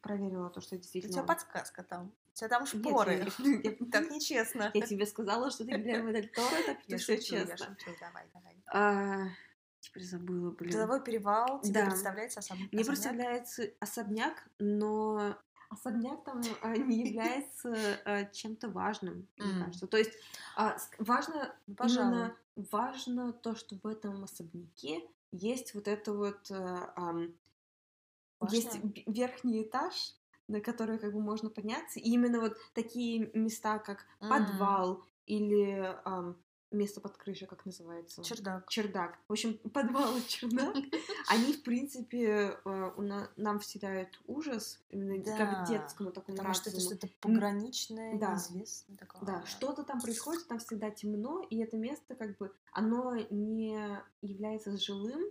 Проверила 0.01 0.51
то, 0.51 0.61
что 0.61 0.75
У 0.75 0.79
действительно... 0.79 1.13
тебя 1.15 1.23
подсказка 1.23 1.83
там. 1.83 2.13
У 2.33 2.35
тебя 2.35 2.49
там 2.49 2.67
шпоры. 2.67 3.27
Так 3.93 4.11
нечестно. 4.11 4.71
Я 4.75 4.87
тебе 4.87 5.07
сказала, 5.07 5.51
что 5.51 5.65
ты 5.65 5.73
Гильермо 5.73 6.13
Дель 6.13 6.29
Торо, 6.29 6.63
так 6.67 6.81
что 6.81 6.93
Я 6.93 6.99
все 6.99 7.19
честно. 7.21 7.77
Давай, 8.01 8.25
давай. 8.33 8.63
А, 8.73 9.27
Теперь 9.81 10.05
забыла, 10.05 10.51
блин. 10.53 10.71
Деловой 10.71 11.03
перевал 11.03 11.61
тебе 11.61 11.81
Да. 11.83 11.87
представляется 11.91 12.39
особ- 12.41 12.55
Мне 12.55 12.83
особняк? 12.83 12.87
представляется 12.87 13.71
особняк, 13.81 14.49
но 14.61 15.37
особняк 15.73 16.25
там 16.25 16.41
а, 16.63 16.77
не 16.77 17.03
является 17.09 18.01
а, 18.05 18.25
чем-то 18.27 18.69
важным, 18.69 19.27
мне 19.37 19.49
кажется. 19.59 19.87
То 19.87 19.97
есть 19.97 20.13
а, 20.57 20.79
с- 20.79 20.91
важно 20.99 21.55
Ну, 21.67 21.75
пожалуй. 21.77 22.31
важно 22.57 23.33
то, 23.33 23.55
что 23.55 23.77
в 23.83 23.87
этом 23.87 24.25
особняке 24.25 25.09
есть 25.33 25.75
вот 25.75 25.89
это 25.89 26.13
вот 26.13 26.51
ам, 26.51 27.35
есть 28.51 28.77
верхний 29.07 29.63
этаж, 29.63 30.15
на 30.49 30.61
который 30.61 30.99
как 30.99 31.13
бы 31.13 31.21
можно 31.21 31.49
подняться, 31.49 32.01
и 32.01 32.11
именно 32.11 32.41
вот 32.41 32.57
такие 32.75 33.31
места, 33.35 33.79
как 33.79 34.07
подвал 34.29 35.05
или 35.27 35.97
место 36.73 37.01
под 37.01 37.17
крышей, 37.17 37.47
как 37.47 37.65
называется? 37.67 38.23
Чердак. 38.23 38.69
чердак. 38.69 39.19
В 39.29 39.33
общем, 39.33 39.59
подвал 39.73 40.17
и 40.17 40.23
чердак, 40.27 40.75
они, 41.29 41.53
в 41.53 41.63
принципе, 41.63 42.57
э, 42.65 43.27
нам 43.37 43.59
вселяют 43.59 44.21
ужас, 44.27 44.81
именно 44.91 45.23
Да, 45.23 45.37
как 45.37 45.67
детскому 45.69 46.11
такому 46.13 46.37
Потому 46.37 46.55
что 46.55 46.71
это 46.71 46.79
разуму. 46.79 46.97
что-то 46.97 47.13
пограничное, 47.21 48.19
да. 48.19 48.33
неизвестное 48.33 48.97
такое. 48.97 49.21
Да, 49.23 49.45
что-то 49.47 49.83
там 49.85 50.01
происходит, 50.01 50.47
там 50.49 50.59
всегда 50.59 50.91
темно, 50.91 51.47
и 51.51 51.59
это 51.59 51.77
место, 51.77 52.15
как 52.15 52.37
бы, 52.39 52.53
оно 52.73 53.17
не 53.31 53.99
является 54.23 54.77
жилым, 54.77 55.23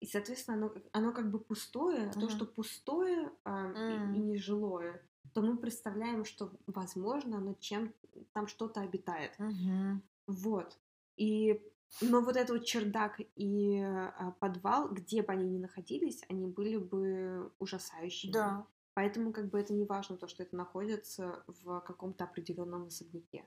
и, 0.00 0.06
соответственно, 0.06 0.56
оно, 0.58 0.74
оно 0.92 1.12
как 1.12 1.30
бы 1.30 1.38
пустое, 1.38 2.10
а 2.10 2.12
то, 2.12 2.28
что 2.28 2.44
пустое 2.44 3.30
а, 3.44 3.72
и- 3.72 3.92
и, 3.92 3.96
М. 3.96 4.26
нежилое, 4.26 5.00
то 5.32 5.40
мы 5.40 5.56
представляем, 5.56 6.24
что, 6.24 6.52
возможно, 6.66 7.38
оно 7.38 7.54
чем 7.54 7.92
там 8.34 8.46
что-то 8.46 8.80
обитает. 8.82 9.32
Мгм. 9.38 10.02
Вот. 10.26 10.78
И 11.16 11.60
но 12.00 12.20
вот 12.20 12.36
этот 12.36 12.50
вот 12.58 12.64
чердак 12.64 13.20
и 13.36 13.80
а, 13.80 14.32
подвал, 14.40 14.88
где 14.88 15.22
бы 15.22 15.32
они 15.32 15.48
ни 15.48 15.58
находились, 15.58 16.24
они 16.28 16.46
были 16.46 16.76
бы 16.76 17.52
ужасающими. 17.58 18.32
Да. 18.32 18.66
Поэтому 18.94 19.32
как 19.32 19.50
бы 19.50 19.60
это 19.60 19.72
не 19.72 19.84
важно, 19.84 20.16
то, 20.16 20.28
что 20.28 20.42
это 20.42 20.56
находится 20.56 21.44
в 21.46 21.80
каком-то 21.80 22.24
определенном 22.24 22.86
особняке. 22.86 23.44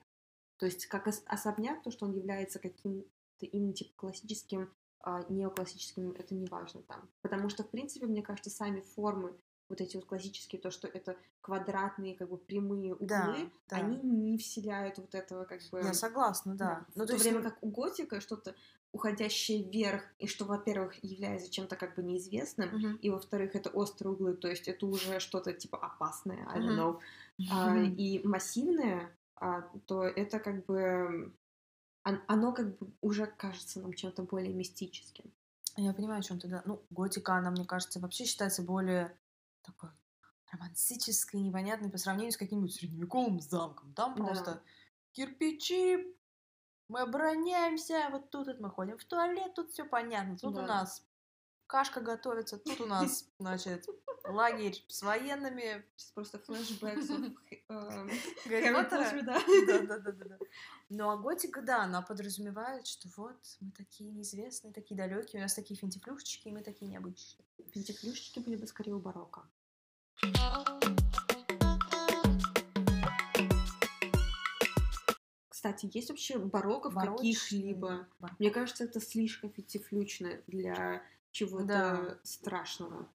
То 0.58 0.66
есть 0.66 0.86
как 0.86 1.06
ос- 1.06 1.22
особняк, 1.26 1.82
то, 1.82 1.90
что 1.90 2.06
он 2.06 2.12
является 2.12 2.58
каким-то 2.58 3.06
именно 3.40 3.72
типа 3.72 3.92
классическим, 3.96 4.72
а, 5.00 5.24
неоклассическим, 5.28 6.12
это 6.12 6.34
не 6.34 6.46
важно 6.46 6.82
там. 6.82 7.08
Потому 7.22 7.48
что, 7.48 7.64
в 7.64 7.70
принципе, 7.70 8.06
мне 8.06 8.22
кажется, 8.22 8.50
сами 8.50 8.80
формы 8.80 9.38
вот 9.68 9.80
эти 9.80 9.96
вот 9.96 10.06
классические, 10.06 10.60
то, 10.60 10.70
что 10.70 10.88
это 10.88 11.16
квадратные, 11.40 12.14
как 12.16 12.28
бы 12.30 12.38
прямые 12.38 12.94
углы, 12.94 13.06
Да, 13.06 13.36
да. 13.68 13.76
они 13.76 13.98
не 14.02 14.38
вселяют 14.38 14.98
вот 14.98 15.14
этого 15.14 15.44
как 15.44 15.60
бы... 15.70 15.78
Я 15.80 15.94
согласна, 15.94 16.54
да. 16.54 16.86
Ну, 16.94 17.04
в 17.04 17.06
то 17.06 17.16
время 17.16 17.42
как 17.42 17.58
у 17.62 17.70
готика 17.70 18.20
что-то 18.20 18.54
уходящее 18.92 19.62
вверх, 19.64 20.02
и 20.18 20.26
что, 20.26 20.46
во-первых, 20.46 21.02
является 21.04 21.50
чем-то 21.50 21.76
как 21.76 21.94
бы 21.94 22.02
неизвестным, 22.02 22.70
Мгм. 22.74 22.96
и, 22.96 23.10
во-вторых, 23.10 23.54
это 23.54 23.68
острые 23.68 24.14
углы, 24.14 24.34
то 24.34 24.48
есть 24.48 24.66
это 24.66 24.86
уже 24.86 25.20
что-то 25.20 25.52
типа 25.52 25.78
опасное, 25.78 26.46
I 26.48 26.60
don't 26.60 26.76
know. 26.76 26.98
А, 27.50 27.76
и 27.76 28.26
массивное, 28.26 29.14
а, 29.36 29.62
то 29.86 30.04
это 30.04 30.38
как 30.38 30.64
бы... 30.64 31.32
он- 32.04 32.22
Оно 32.26 32.52
как 32.52 32.78
бы 32.78 32.90
уже 33.02 33.26
кажется 33.26 33.80
нам 33.80 33.92
чем-то 33.92 34.22
более 34.22 34.54
мистическим. 34.54 35.30
Я 35.76 35.92
понимаю, 35.92 36.20
о 36.20 36.22
чем 36.22 36.40
ты, 36.40 36.48
да. 36.48 36.62
Ну, 36.64 36.80
готика, 36.90 37.34
она, 37.34 37.50
мне 37.50 37.64
кажется, 37.66 38.00
вообще 38.00 38.24
считается 38.24 38.62
более 38.62 39.14
такой 39.62 39.90
романтической, 40.50 41.40
непонятной 41.40 41.90
по 41.90 41.98
сравнению 41.98 42.32
с 42.32 42.36
каким-нибудь 42.36 42.74
средневековым 42.74 43.40
замком. 43.40 43.92
Там 43.94 44.14
Да. 44.16 44.24
просто 44.24 44.62
кирпичи, 45.12 46.16
мы 46.88 47.00
обороняемся, 47.00 48.08
вот 48.10 48.30
тут 48.30 48.46
вот 48.46 48.60
мы 48.60 48.70
ходим 48.70 48.98
в 48.98 49.04
туалет, 49.04 49.54
тут 49.54 49.70
все 49.70 49.84
понятно, 49.84 50.36
тут 50.36 50.54
у 50.54 50.56
Да. 50.56 50.66
нас 50.66 51.06
кашка 51.66 52.00
готовится, 52.00 52.58
тут 52.58 52.80
у 52.80 52.86
нас, 52.86 53.28
значит, 53.38 53.86
лагерь 54.24 54.84
с 54.88 55.02
военными. 55.02 55.84
Сейчас 55.96 56.12
просто 56.12 56.38
флешбэк 56.38 56.98
эм, 57.68 58.10
Гарри 58.46 58.74
Поттера. 58.74 59.22
да. 59.22 59.42
Да, 59.66 59.82
да, 59.82 59.98
да, 59.98 60.12
да, 60.12 60.24
да. 60.24 60.38
Ну, 60.90 61.10
а 61.10 61.16
готика, 61.16 61.60
да, 61.62 61.84
она 61.84 62.00
подразумевает, 62.02 62.86
что 62.86 63.08
вот 63.16 63.36
мы 63.60 63.70
такие 63.72 64.10
неизвестные, 64.10 64.72
такие 64.72 64.96
далекие, 64.96 65.40
у 65.40 65.42
нас 65.42 65.54
такие 65.54 65.78
финтифлюшечки, 65.78 66.48
и 66.48 66.52
мы 66.52 66.62
такие 66.62 66.90
необычные. 66.90 67.44
Пентифлюшечки 67.72 68.38
были 68.40 68.56
бы 68.56 68.66
скорее 68.66 68.94
у 68.94 68.98
барокко. 69.00 69.42
Кстати, 75.48 75.90
есть 75.92 76.08
вообще 76.10 76.38
барокко 76.38 76.90
в 76.90 76.94
каких-либо? 76.94 78.06
Мне 78.38 78.50
кажется, 78.50 78.84
это 78.84 79.00
слишком 79.00 79.50
финтифлючно 79.52 80.40
для 80.46 81.02
чего-то 81.32 81.66
Да. 81.66 82.18
страшного. 82.22 83.08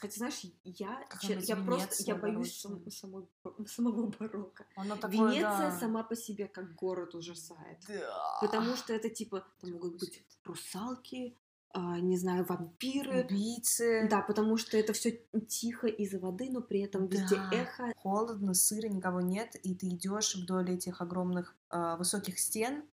Хотя, 0.00 0.16
знаешь, 0.18 0.40
я, 0.64 1.04
че- 1.22 1.40
я 1.42 1.56
просто 1.56 2.04
я 2.04 2.14
боюсь 2.14 2.54
сам- 2.60 2.88
самой- 2.90 3.26
самого 3.66 4.06
барокко. 4.18 4.66
Оно 4.76 4.96
такое, 4.96 5.30
Венеция 5.30 5.70
да. 5.70 5.78
сама 5.80 6.02
по 6.02 6.14
себе 6.14 6.46
как 6.46 6.74
город 6.74 7.14
ужасает. 7.14 7.78
Да. 7.88 8.38
Потому 8.40 8.76
что 8.76 8.92
это 8.92 9.08
типа, 9.08 9.46
там 9.60 9.72
могут 9.72 9.98
быть 9.98 10.22
русалки, 10.44 11.36
не 11.80 12.16
знаю, 12.16 12.44
вампиры. 12.44 13.24
убийцы. 13.24 14.06
Да, 14.08 14.20
потому 14.22 14.56
что 14.56 14.76
это 14.76 14.92
все 14.92 15.20
тихо 15.48 15.86
из-за 15.88 16.18
воды, 16.18 16.48
но 16.50 16.60
при 16.60 16.80
этом 16.80 17.06
везде 17.06 17.36
Да. 17.36 17.50
эхо. 17.52 17.92
Холодно, 17.96 18.54
сыро, 18.54 18.88
никого 18.88 19.20
нет, 19.20 19.56
и 19.56 19.74
ты 19.74 19.88
идешь 19.88 20.34
вдоль 20.36 20.70
этих 20.70 21.00
огромных 21.00 21.56
а, 21.70 21.96
высоких 21.96 22.38
стен, 22.38 22.84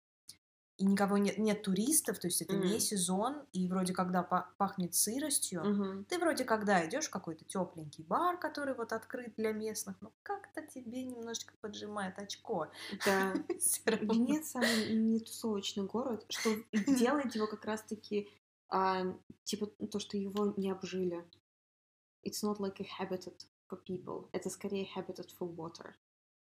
и 0.77 0.85
никого 0.85 1.17
нет, 1.19 1.37
нет 1.37 1.61
туристов, 1.61 2.17
то 2.17 2.25
есть 2.27 2.41
это 2.41 2.55
не 2.55 2.69
Мгм. 2.71 2.79
сезон, 2.79 3.35
и 3.53 3.67
вроде 3.67 3.93
когда 3.93 4.23
па- 4.23 4.49
пахнет 4.57 4.95
сыростью, 4.95 5.63
Мгм. 5.63 6.05
ты 6.05 6.17
вроде 6.17 6.43
когда 6.43 6.83
идешь 6.87 7.05
в 7.05 7.11
какой-то 7.11 7.45
тепленький 7.45 8.03
бар, 8.03 8.39
который 8.39 8.73
вот 8.73 8.91
открыт 8.93 9.33
для 9.37 9.51
местных, 9.51 9.97
но 10.01 10.11
как-то 10.23 10.63
тебе 10.63 11.03
немножечко 11.03 11.53
поджимает 11.61 12.17
очко. 12.17 12.71
Да. 13.05 13.33
Венеция 14.01 14.63
не 14.95 15.19
тусовочный 15.19 15.83
город, 15.85 16.25
что 16.29 16.49
делает 16.87 17.35
его 17.35 17.45
как 17.45 17.65
раз-таки 17.65 18.29
а, 18.71 19.03
типа 19.43 19.67
то, 19.91 19.99
что 19.99 20.17
его 20.17 20.53
не 20.57 20.71
обжили. 20.71 21.23
It's 22.25 22.43
not 22.43 22.59
like 22.59 22.79
a 22.79 22.85
habitat 22.99 23.45
for 23.69 23.79
people. 23.83 24.29
Это 24.31 24.49
скорее 24.49 24.87
habitat 24.95 25.29
for 25.39 25.53
water. 25.55 25.93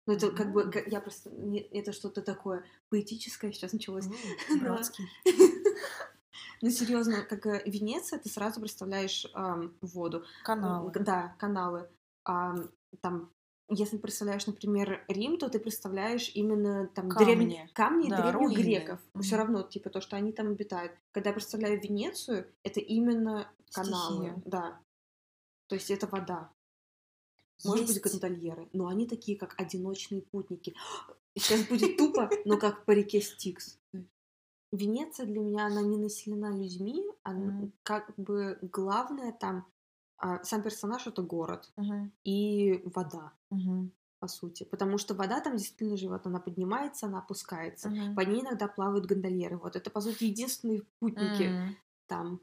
Ну, 0.05 0.13
это 0.13 0.31
как 0.31 0.51
бы, 0.51 0.69
я 0.87 0.99
просто, 0.99 1.29
не- 1.31 1.61
это 1.61 1.93
что-то 1.93 2.21
такое 2.21 2.65
поэтическое 2.89 3.51
сейчас 3.51 3.73
началось. 3.73 4.07
Да. 4.49 4.59
Бродский. 4.59 5.07
Ну, 6.61 6.69
серьезно, 6.69 7.23
как 7.23 7.45
э, 7.45 7.61
Венеция, 7.65 8.19
ты 8.19 8.29
сразу 8.29 8.61
представляешь 8.61 9.25
ам, 9.33 9.75
воду. 9.81 10.23
Каналы. 10.45 10.93
Да, 10.93 11.35
каналы. 11.37 11.89
Ам, 12.23 12.71
там, 13.01 13.33
если 13.73 13.97
представляешь, 13.97 14.47
например, 14.47 15.03
Рим, 15.07 15.37
то 15.37 15.49
ты 15.49 15.59
представляешь 15.59 16.31
именно 16.33 16.87
там 16.87 17.09
древние 17.09 17.69
Камни. 17.73 17.73
камни 17.73 18.09
Да, 18.09 18.17
древних 18.31 18.35
руины. 18.49 18.61
греков. 18.61 18.99
Все 19.21 19.35
Мгм. 19.35 19.43
равно, 19.43 19.63
типа, 19.63 19.89
то, 19.89 20.01
что 20.01 20.15
они 20.15 20.31
там 20.31 20.47
обитают. 20.47 20.93
Когда 21.11 21.29
я 21.29 21.33
представляю 21.33 21.79
Венецию, 21.81 22.47
это 22.63 22.79
именно 22.79 23.51
каналы. 23.71 24.25
Стихия. 24.27 24.41
Да. 24.45 24.79
То 25.67 25.75
есть 25.75 25.91
это 25.91 26.07
вода. 26.07 26.51
Может 27.65 27.87
быть, 27.87 27.95
Есть- 27.95 28.03
гондольеры. 28.13 28.69
Но 28.73 28.87
они 28.87 29.07
такие, 29.07 29.37
как 29.37 29.59
одиночные 29.59 30.21
путники. 30.21 30.75
Сейчас 31.35 31.65
будет 31.67 31.97
тупо, 31.97 32.29
но 32.45 32.57
как 32.57 32.85
по 32.85 32.91
реке 32.91 33.21
Стикс. 33.21 33.79
Венеция 34.71 35.25
для 35.27 35.39
меня, 35.39 35.67
она 35.67 35.81
не 35.81 35.97
населена 35.97 36.51
людьми, 36.57 37.05
она 37.21 37.69
как 37.83 38.11
бы 38.17 38.57
главное 38.63 39.31
там, 39.31 39.67
сам 40.43 40.63
персонаж 40.63 41.07
это 41.07 41.21
город 41.21 41.73
Мгм, 41.77 42.11
и 42.23 42.81
вода, 42.85 43.33
мгм, 43.49 43.91
по 44.19 44.27
сути. 44.27 44.63
Потому 44.65 44.97
что 44.97 45.15
вода 45.15 45.41
там 45.41 45.57
действительно 45.57 45.97
живет, 45.97 46.25
она 46.27 46.39
поднимается, 46.39 47.07
она 47.07 47.19
опускается. 47.19 47.91
мгм. 47.91 48.13
По 48.15 48.21
ней 48.21 48.41
иногда 48.41 48.67
плавают 48.67 49.05
гондольеры. 49.05 49.57
Вот 49.57 49.75
это, 49.75 49.89
по 49.91 50.01
сути, 50.01 50.25
единственные 50.25 50.83
путники 50.99 51.57
М, 51.57 51.77
там. 52.07 52.41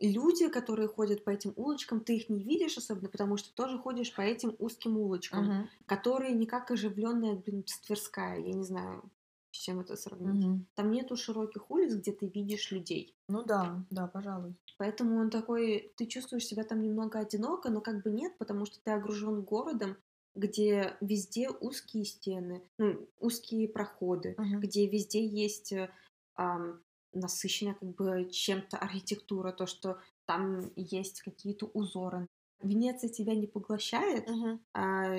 Люди, 0.00 0.48
которые 0.48 0.88
ходят 0.88 1.24
по 1.24 1.30
этим 1.30 1.52
улочкам, 1.56 2.00
ты 2.00 2.16
их 2.16 2.28
не 2.30 2.42
видишь 2.42 2.78
особенно, 2.78 3.08
потому 3.10 3.36
что 3.36 3.54
тоже 3.54 3.78
ходишь 3.78 4.14
по 4.14 4.22
этим 4.22 4.56
узким 4.58 4.96
улочкам, 4.98 5.52
мгм, 5.52 5.68
которые 5.86 6.34
не 6.34 6.46
как 6.46 6.70
оживленная, 6.70 7.36
блин, 7.36 7.64
Тверская, 7.86 8.38
я 8.38 8.52
не 8.54 8.64
знаю, 8.64 9.10
с 9.50 9.56
чем 9.58 9.80
это 9.80 9.96
сравнить. 9.96 10.48
мгм. 10.48 10.64
Там 10.74 10.90
нету 10.90 11.16
широких 11.16 11.70
улиц, 11.70 11.94
где 11.94 12.12
ты 12.12 12.26
видишь 12.28 12.70
людей. 12.70 13.16
Ну 13.34 13.42
да, 13.52 13.86
да, 13.90 14.06
пожалуй. 14.08 14.54
Поэтому 14.78 15.16
он 15.18 15.30
такой, 15.30 15.92
ты 15.96 16.06
чувствуешь 16.06 16.46
себя 16.46 16.64
там 16.64 16.80
немного 16.80 17.18
одиноко, 17.18 17.70
но 17.70 17.80
как 17.80 18.02
бы 18.02 18.10
нет, 18.10 18.38
потому 18.38 18.64
что 18.64 18.80
ты 18.82 18.90
окружен 18.92 19.42
городом, 19.42 19.96
где 20.34 20.96
везде 21.00 21.50
узкие 21.50 22.04
стены, 22.04 22.62
ну, 22.78 23.08
узкие 23.18 23.68
проходы, 23.68 24.38
Мгм. 24.38 24.62
где 24.62 24.86
везде 24.88 25.26
есть 25.26 25.72
э, 25.72 25.90
ам, 26.34 26.82
насыщенная 27.12 27.74
как 27.74 27.94
бы 27.94 28.30
чем-то 28.30 28.78
архитектура, 28.78 29.52
то, 29.52 29.66
что 29.66 30.00
там 30.24 30.72
есть 30.76 31.20
какие-то 31.22 31.66
узоры. 31.66 32.26
Венеция 32.62 33.10
тебя 33.10 33.34
не 33.34 33.48
поглощает, 33.48 34.30
Мгм. 34.30 34.60
а 34.72 35.16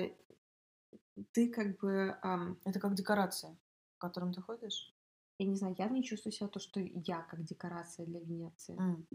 ты 1.32 1.48
как 1.50 1.78
бы, 1.78 2.16
ам, 2.22 2.58
Это 2.64 2.80
как 2.80 2.94
декорация, 2.94 3.56
котором 4.02 4.32
ты 4.34 4.40
ходишь. 4.42 4.94
я 5.38 5.46
не 5.46 5.56
знаю, 5.56 5.74
я 5.78 5.88
не 5.88 6.02
чувствую 6.04 6.32
себя 6.32 6.48
то, 6.48 6.60
что 6.60 6.80
я 6.80 7.22
как 7.22 7.42
декорация 7.44 8.06
для 8.06 8.20
Венеции. 8.20 8.76
М, 8.78 9.06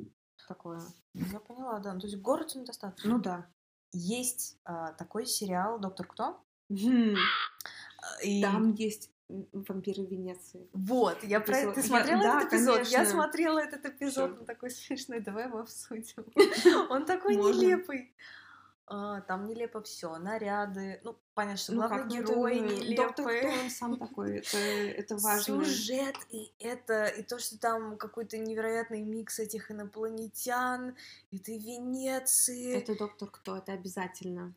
Такое. 0.47 0.82
Я 1.13 1.39
поняла, 1.39 1.80
да. 1.80 1.93
Ну, 1.93 2.00
То 2.00 2.08
есть 2.08 2.19
город 2.21 2.56
им 2.56 2.63
достаточно. 2.65 3.10
Ну 3.10 3.19
да. 3.19 3.47
Есть 3.93 4.60
а, 4.65 4.91
такой 4.93 5.26
сериал 5.26 5.80
«Доктор 5.80 6.06
Кто». 6.08 6.23
А, 6.69 8.21
И... 8.23 8.41
Там 8.41 8.73
есть 8.73 9.12
вампиры 9.30 10.06
Венеции. 10.06 10.69
Вот, 10.73 11.23
я 11.23 11.39
про 11.41 11.58
это... 11.58 11.71
Эпизод. 11.71 11.76
Ты 11.76 11.82
Я- 11.82 11.88
смотрела 11.88 12.23
да, 12.23 12.39
этот 12.41 12.54
эпизод? 12.54 12.78
Я 12.78 12.84
конечно. 12.97 13.06
смотрела 13.06 13.60
этот 13.60 13.86
эпизод, 13.86 14.32
Всё. 14.32 14.39
он 14.39 14.45
такой 14.45 14.69
смешной, 14.71 15.19
давай 15.19 15.47
его 15.47 15.60
обсудим. 15.60 16.26
Он 16.89 17.06
такой 17.06 17.36
нелепый. 17.36 18.13
А, 18.89 19.19
Там 19.21 19.47
нелепо 19.47 19.82
все, 19.82 20.17
наряды. 20.17 21.02
Ну, 21.04 21.17
понятно, 21.34 21.58
что 21.58 21.73
Ну 21.73 21.88
главный 21.88 22.04
ну 22.04 22.10
герой 22.10 22.58
это 22.58 22.95
Доктор 22.95 23.26
Кто, 23.26 23.34
нелепый. 23.34 23.63
он 23.63 23.69
сам 23.69 24.00
такой, 24.00 24.38
это, 24.38 24.58
это 24.58 25.17
важно. 25.17 25.65
Сюжет 25.65 26.15
и 26.32 26.54
это, 26.60 27.06
и 27.08 27.21
то, 27.21 27.38
что 27.38 27.60
там 27.60 27.97
какой-то 27.97 28.38
невероятный 28.38 29.02
микс 29.02 29.39
этих 29.39 29.71
инопланетян, 29.71 30.95
этой 31.34 31.58
Венеции, 31.58 32.78
Это 32.78 32.97
Доктор 32.97 33.30
Кто, 33.30 33.58
это 33.58 33.73
обязательно. 33.73 34.54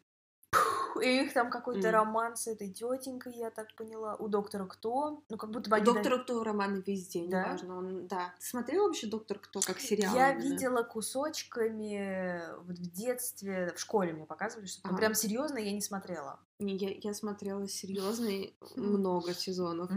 И 0.96 1.24
их 1.24 1.33
там 1.33 1.50
какой-то 1.50 1.88
М. 1.88 1.94
роман 1.94 2.37
с 2.37 2.46
этой 2.46 2.70
тетенькой, 2.72 3.35
я 3.35 3.50
так 3.50 3.74
поняла, 3.76 4.16
у 4.16 4.29
доктора 4.29 4.66
кто, 4.66 5.22
ну 5.29 5.37
как 5.37 5.50
будто 5.50 5.70
бы 5.70 5.79
У 5.79 5.85
Доктора 5.85 6.18
Кто 6.18 6.42
романы 6.42 6.83
везде, 6.87 7.26
Да? 7.29 7.44
неважно. 7.46 7.79
Он, 7.79 8.07
да. 8.09 8.33
Ты 8.38 8.46
смотрела 8.46 8.87
вообще 8.87 9.07
Доктор 9.07 9.38
Кто 9.38 9.61
как 9.61 9.79
сериал? 9.81 10.14
Я 10.14 10.33
именно? 10.33 10.42
видела 10.42 10.83
кусочками 10.83 12.42
вот 12.64 12.79
в 12.79 12.90
детстве, 12.92 13.72
в 13.76 13.81
школе 13.81 14.12
мне 14.12 14.26
показывали, 14.26 14.66
что 14.66 14.81
Ага. 14.88 14.96
прям 14.96 15.14
серьезно 15.14 15.59
я 15.59 15.72
не 15.72 15.81
смотрела. 15.83 16.38
Не, 16.59 16.76
я, 16.76 16.90
я 17.03 17.14
смотрела 17.14 17.66
серьезно 17.68 18.26
и 18.26 18.55
много 18.76 19.33
сезонов. 19.35 19.90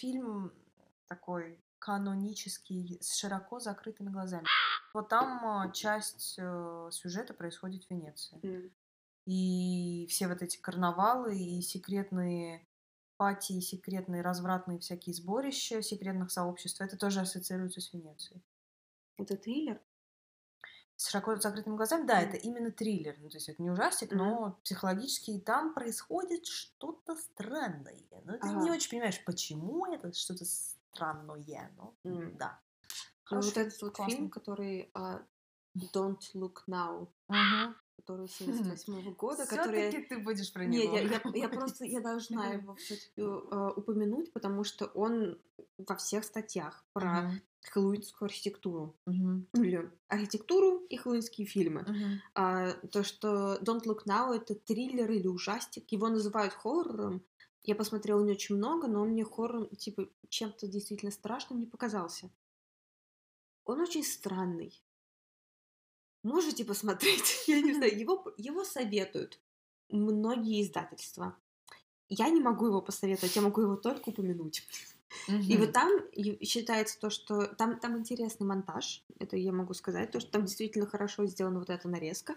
Фильм 0.00 0.52
такой 1.08 1.60
канонический 1.78 2.98
с 3.00 3.14
широко 3.14 3.60
закрытыми 3.60 4.10
глазами. 4.10 4.46
Вот 4.94 5.08
там 5.10 5.44
а, 5.44 5.70
часть 5.72 6.36
э, 6.38 6.88
сюжета 6.92 7.34
происходит 7.34 7.84
в 7.84 7.90
Венеции. 7.90 8.44
М. 8.44 8.70
И 9.26 10.06
все 10.10 10.28
вот 10.28 10.42
эти 10.42 10.58
карнавалы 10.58 11.38
и 11.38 11.62
секретные 11.62 12.68
пати, 13.18 13.54
и 13.54 13.62
секретные 13.62 14.22
развратные 14.22 14.80
всякие 14.80 15.14
сборища 15.14 15.82
секретных 15.82 16.32
сообществ, 16.32 16.80
это 16.82 16.98
тоже 16.98 17.20
ассоциируется 17.20 17.80
с 17.80 17.92
Венецией. 17.92 18.44
Это 19.16 19.36
триллер? 19.36 19.82
С 20.96 21.08
широко 21.10 21.34
закрытыми 21.36 21.76
глазами, 21.76 22.06
да, 22.06 22.20
Мгм. 22.20 22.22
это 22.22 22.36
именно 22.36 22.70
триллер. 22.70 23.16
Ну, 23.18 23.28
то 23.28 23.36
есть 23.36 23.48
это 23.48 23.60
не 23.62 23.70
ужастик, 23.70 24.12
Мгм. 24.12 24.14
но 24.14 24.58
психологически 24.62 25.32
и 25.32 25.40
там 25.40 25.74
происходит 25.74 26.46
что-то 26.46 27.16
странное. 27.16 27.98
Но 28.24 28.38
ты 28.38 28.52
не 28.52 28.70
Ага. 28.70 28.70
очень 28.70 28.90
понимаешь, 28.90 29.24
почему 29.24 29.86
это 29.86 30.12
что-то 30.12 30.44
странное. 30.44 31.72
Ну, 31.76 31.96
М. 32.04 32.38
да. 32.38 32.60
Ну, 33.30 33.40
вот 33.40 33.56
этот 33.56 33.82
вот 33.82 33.96
классный. 33.96 34.16
фильм, 34.16 34.30
который 34.30 34.90
а, 34.94 35.22
Don't 35.94 36.20
Look 36.34 36.56
Now, 36.68 37.08
Мгм. 37.28 37.74
который 37.96 38.28
78 38.28 39.14
года, 39.14 39.44
Всё-таки 39.44 39.56
который... 39.56 40.02
ты 40.08 40.18
будешь 40.18 40.52
про 40.52 40.64
Не, 40.64 40.84
него. 40.84 40.96
я, 40.96 41.00
я, 41.02 41.20
я 41.34 41.48
просто, 41.48 41.84
я 41.84 42.00
должна 42.00 42.52
его 42.52 42.74
все-таки 42.76 43.22
упомянуть, 43.22 44.32
потому 44.32 44.64
что 44.64 44.86
он 44.86 45.40
во 45.78 45.96
всех 45.96 46.24
статьях 46.24 46.84
про 46.92 47.22
Мгм. 47.22 47.40
хэллоуинскую 47.62 48.26
архитектуру. 48.26 48.94
Мгм. 49.06 49.48
Или 49.54 49.90
архитектуру 50.08 50.84
и 50.90 50.96
хэллоуинские 50.96 51.46
фильмы. 51.46 51.82
Мгм. 51.88 52.20
А, 52.34 52.72
то, 52.92 53.02
что 53.02 53.58
Don't 53.62 53.84
Look 53.86 54.04
Now— 54.06 54.34
это 54.36 54.54
триллер 54.54 55.10
или 55.10 55.26
ужастик. 55.28 55.90
Его 55.92 56.08
называют 56.08 56.52
хоррором. 56.52 57.24
Я 57.62 57.74
посмотрела 57.74 58.22
не 58.22 58.32
очень 58.32 58.56
много, 58.56 58.88
но 58.88 59.00
он 59.00 59.10
мне 59.10 59.24
хоррор, 59.24 59.74
типа, 59.76 60.08
чем-то 60.28 60.66
действительно 60.68 61.10
страшным 61.10 61.58
не 61.58 61.66
показался. 61.66 62.30
Он 63.64 63.80
очень 63.80 64.04
странный. 64.04 64.82
Можете 66.22 66.64
посмотреть? 66.64 67.44
Я 67.46 67.60
не 67.60 67.74
знаю, 67.74 67.98
его, 67.98 68.32
его 68.36 68.64
советуют 68.64 69.40
многие 69.88 70.62
издательства. 70.62 71.36
Я 72.08 72.28
не 72.28 72.40
могу 72.40 72.66
его 72.66 72.82
посоветовать, 72.82 73.34
я 73.34 73.42
могу 73.42 73.62
его 73.62 73.76
только 73.76 74.10
упомянуть. 74.10 74.66
И 75.28 75.56
вот 75.56 75.72
там 75.72 75.90
считается 76.42 76.98
то, 77.00 77.08
что 77.08 77.46
там, 77.46 77.78
там 77.80 77.96
интересный 77.96 78.46
монтаж, 78.46 79.02
это 79.18 79.36
я 79.36 79.52
могу 79.52 79.72
сказать, 79.74 80.10
то, 80.10 80.20
что 80.20 80.30
там 80.30 80.44
действительно 80.44 80.86
хорошо 80.86 81.26
сделана 81.26 81.60
вот 81.60 81.70
эта 81.70 81.88
нарезка. 81.88 82.34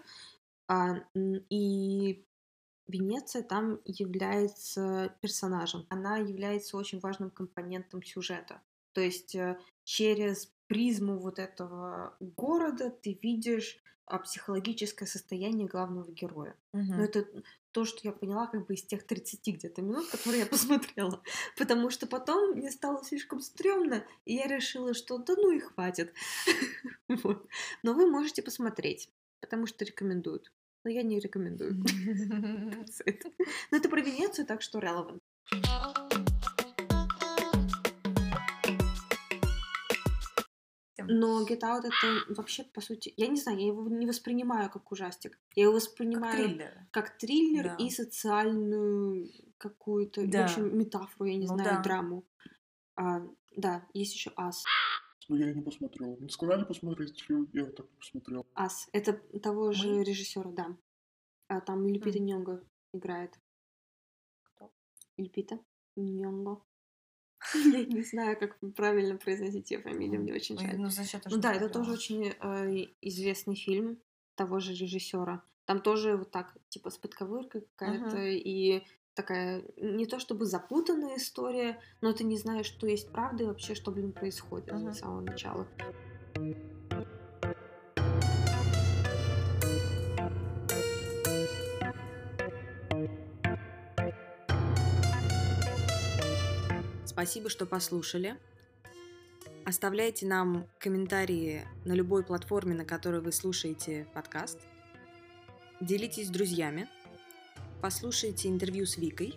А, 0.68 0.96
и 1.14 2.24
Венеция 2.88 3.42
там 3.42 3.80
является 3.84 5.14
персонажем. 5.20 5.86
Она 5.90 6.16
является 6.16 6.76
очень 6.76 7.00
важным 7.00 7.30
компонентом 7.30 8.02
сюжета. 8.02 8.62
То 8.92 9.02
есть 9.02 9.34
э, 9.34 9.58
через 9.88 10.52
призму 10.66 11.18
вот 11.18 11.38
этого 11.38 12.14
города 12.20 12.90
ты 12.90 13.18
видишь 13.22 13.78
а, 14.04 14.18
психологическое 14.18 15.06
состояние 15.06 15.66
главного 15.66 16.10
героя. 16.12 16.54
Но 16.74 16.80
Мгм. 16.80 17.00
это 17.00 17.26
то, 17.72 17.86
что 17.86 18.00
я 18.02 18.12
поняла 18.12 18.48
как 18.48 18.66
бы 18.66 18.74
из 18.74 18.82
тех 18.82 19.06
30 19.06 19.50
где-то 19.50 19.80
минут, 19.80 20.06
которые 20.10 20.40
я 20.40 20.46
посмотрела. 20.46 21.22
Потому 21.56 21.88
что 21.88 22.06
потом 22.06 22.50
мне 22.58 22.70
стало 22.70 23.02
слишком 23.02 23.40
стрёмно, 23.40 24.04
и 24.26 24.34
я 24.34 24.46
решила, 24.46 24.92
что 24.92 25.16
да 25.16 25.34
ну 25.36 25.52
и 25.52 25.58
хватит. 25.58 26.12
Вот. 27.08 27.46
Но 27.82 27.94
вы 27.94 28.10
можете 28.10 28.42
посмотреть, 28.42 29.08
потому 29.40 29.66
что 29.66 29.86
рекомендуют. 29.86 30.52
Но 30.84 30.90
я 30.90 31.02
не 31.02 31.18
рекомендую. 31.18 31.82
Но 33.70 33.78
это 33.78 33.88
про 33.88 34.02
Венецию, 34.02 34.46
так 34.46 34.60
что 34.60 34.80
relevant. 34.80 35.18
Но 41.10 41.42
Get 41.46 41.60
Out 41.60 41.84
это 41.86 42.32
вообще, 42.34 42.64
по 42.64 42.80
сути, 42.80 43.12
я 43.16 43.28
не 43.28 43.36
знаю, 43.40 43.58
я 43.58 43.66
его 43.68 43.88
не 43.88 44.06
воспринимаю 44.06 44.70
как 44.70 44.90
ужастик. 44.92 45.38
Я 45.54 45.64
его 45.64 45.72
Как 45.72 45.82
воспринимаю 45.82 46.36
триллер. 46.36 46.86
как 46.90 47.16
триллер 47.18 47.64
Да. 47.64 47.76
и 47.76 47.90
социальную 47.90 49.28
какую-то, 49.58 50.22
в 50.22 50.30
Да. 50.30 50.44
общем, 50.44 50.76
метафору, 50.78 51.24
я 51.30 51.36
не 51.36 51.46
Ну 51.46 51.54
знаю, 51.54 51.76
да. 51.76 51.82
драму. 51.82 52.24
А, 52.96 53.22
да, 53.56 53.86
есть 53.94 54.14
еще 54.14 54.32
Ас. 54.36 54.64
Но 55.28 55.36
я 55.36 55.52
не 55.52 55.62
посмотрел. 55.62 56.16
Мне 56.16 56.28
сказали 56.30 56.64
посмотреть 56.64 57.20
фильм, 57.20 57.48
я 57.52 57.64
вот 57.64 57.76
так 57.76 57.86
не 57.90 57.96
посмотрел. 57.98 58.46
Ас. 58.54 58.88
Это 58.92 59.12
того 59.40 59.72
же 59.72 59.88
Мы? 59.88 60.04
режиссера, 60.04 60.50
да. 60.50 60.76
А 61.48 61.60
там 61.60 61.86
Липита 61.86 62.18
М. 62.18 62.24
Ньонго 62.26 62.64
играет. 62.92 63.38
Кто? 64.44 64.70
Липита 65.16 65.58
Ньонго. 65.96 66.62
Я 67.54 67.84
не 67.84 68.02
знаю, 68.02 68.38
как 68.38 68.58
правильно 68.74 69.16
произносить 69.16 69.70
ее 69.70 69.80
фамилию, 69.80 70.20
мне 70.20 70.34
очень 70.34 70.58
жаль. 70.58 70.78
Ну, 70.78 70.90
за 70.90 71.04
счет 71.04 71.22
Ну 71.30 71.38
да, 71.38 71.54
это 71.54 71.68
тоже 71.68 71.92
очень 71.92 72.28
э, 72.28 72.86
известный 73.00 73.54
фильм 73.54 73.98
того 74.34 74.60
же 74.60 74.72
режиссера. 74.72 75.42
Там 75.64 75.80
тоже 75.80 76.16
вот 76.16 76.30
так, 76.30 76.56
типа, 76.68 76.90
с 76.90 76.98
подковыркой 76.98 77.62
какая-то, 77.76 78.18
и 78.18 78.82
такая 79.14 79.64
не 79.76 80.06
то 80.06 80.18
чтобы 80.20 80.46
запутанная 80.46 81.16
история, 81.16 81.80
но 82.00 82.12
ты 82.12 82.24
не 82.24 82.38
знаешь, 82.38 82.66
что 82.66 82.86
есть 82.86 83.10
правда 83.10 83.44
и 83.44 83.46
вообще, 83.46 83.74
что, 83.74 83.90
блин, 83.90 84.12
происходит 84.12 84.72
Мгм. 84.72 84.92
с 84.92 84.98
самого 85.00 85.20
начала. 85.20 85.66
Спасибо, 97.18 97.50
что 97.50 97.66
послушали. 97.66 98.36
Оставляйте 99.66 100.24
нам 100.24 100.68
комментарии 100.78 101.66
на 101.84 101.92
любой 101.94 102.22
платформе, 102.22 102.76
на 102.76 102.84
которой 102.84 103.20
вы 103.20 103.32
слушаете 103.32 104.06
подкаст. 104.14 104.60
Делитесь 105.80 106.28
с 106.28 106.30
друзьями. 106.30 106.88
Послушайте 107.82 108.46
интервью 108.46 108.86
с 108.86 108.96
Викой. 108.98 109.34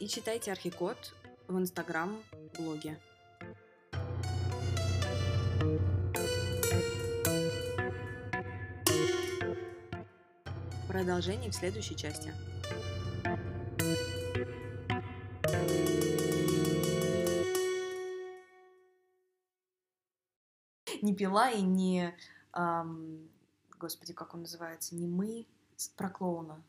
И 0.00 0.08
читайте 0.08 0.50
Архикод 0.50 1.14
в 1.46 1.56
Инстаграм-блоге. 1.56 2.98
Продолжение 10.88 11.52
в 11.52 11.54
следующей 11.54 11.94
части. 11.94 12.34
не 21.02 21.14
пила 21.14 21.50
и 21.50 21.62
не... 21.62 22.14
ам, 22.52 23.28
господи, 23.78 24.12
как 24.12 24.34
он 24.34 24.42
называется? 24.42 24.94
Не 24.94 25.06
мы, 25.06 25.46
про 25.96 26.08
клоуна. 26.08 26.62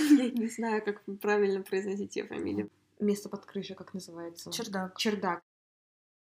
Я 0.00 0.30
не 0.30 0.48
знаю, 0.48 0.84
как 0.84 1.02
правильно 1.20 1.62
произносить 1.62 2.16
ее 2.16 2.26
фамилию. 2.26 2.70
Место 3.00 3.28
под 3.28 3.44
крышей, 3.44 3.76
как 3.76 3.92
называется? 3.92 4.50
Чердак. 4.50 4.96
Чердак. 4.96 5.42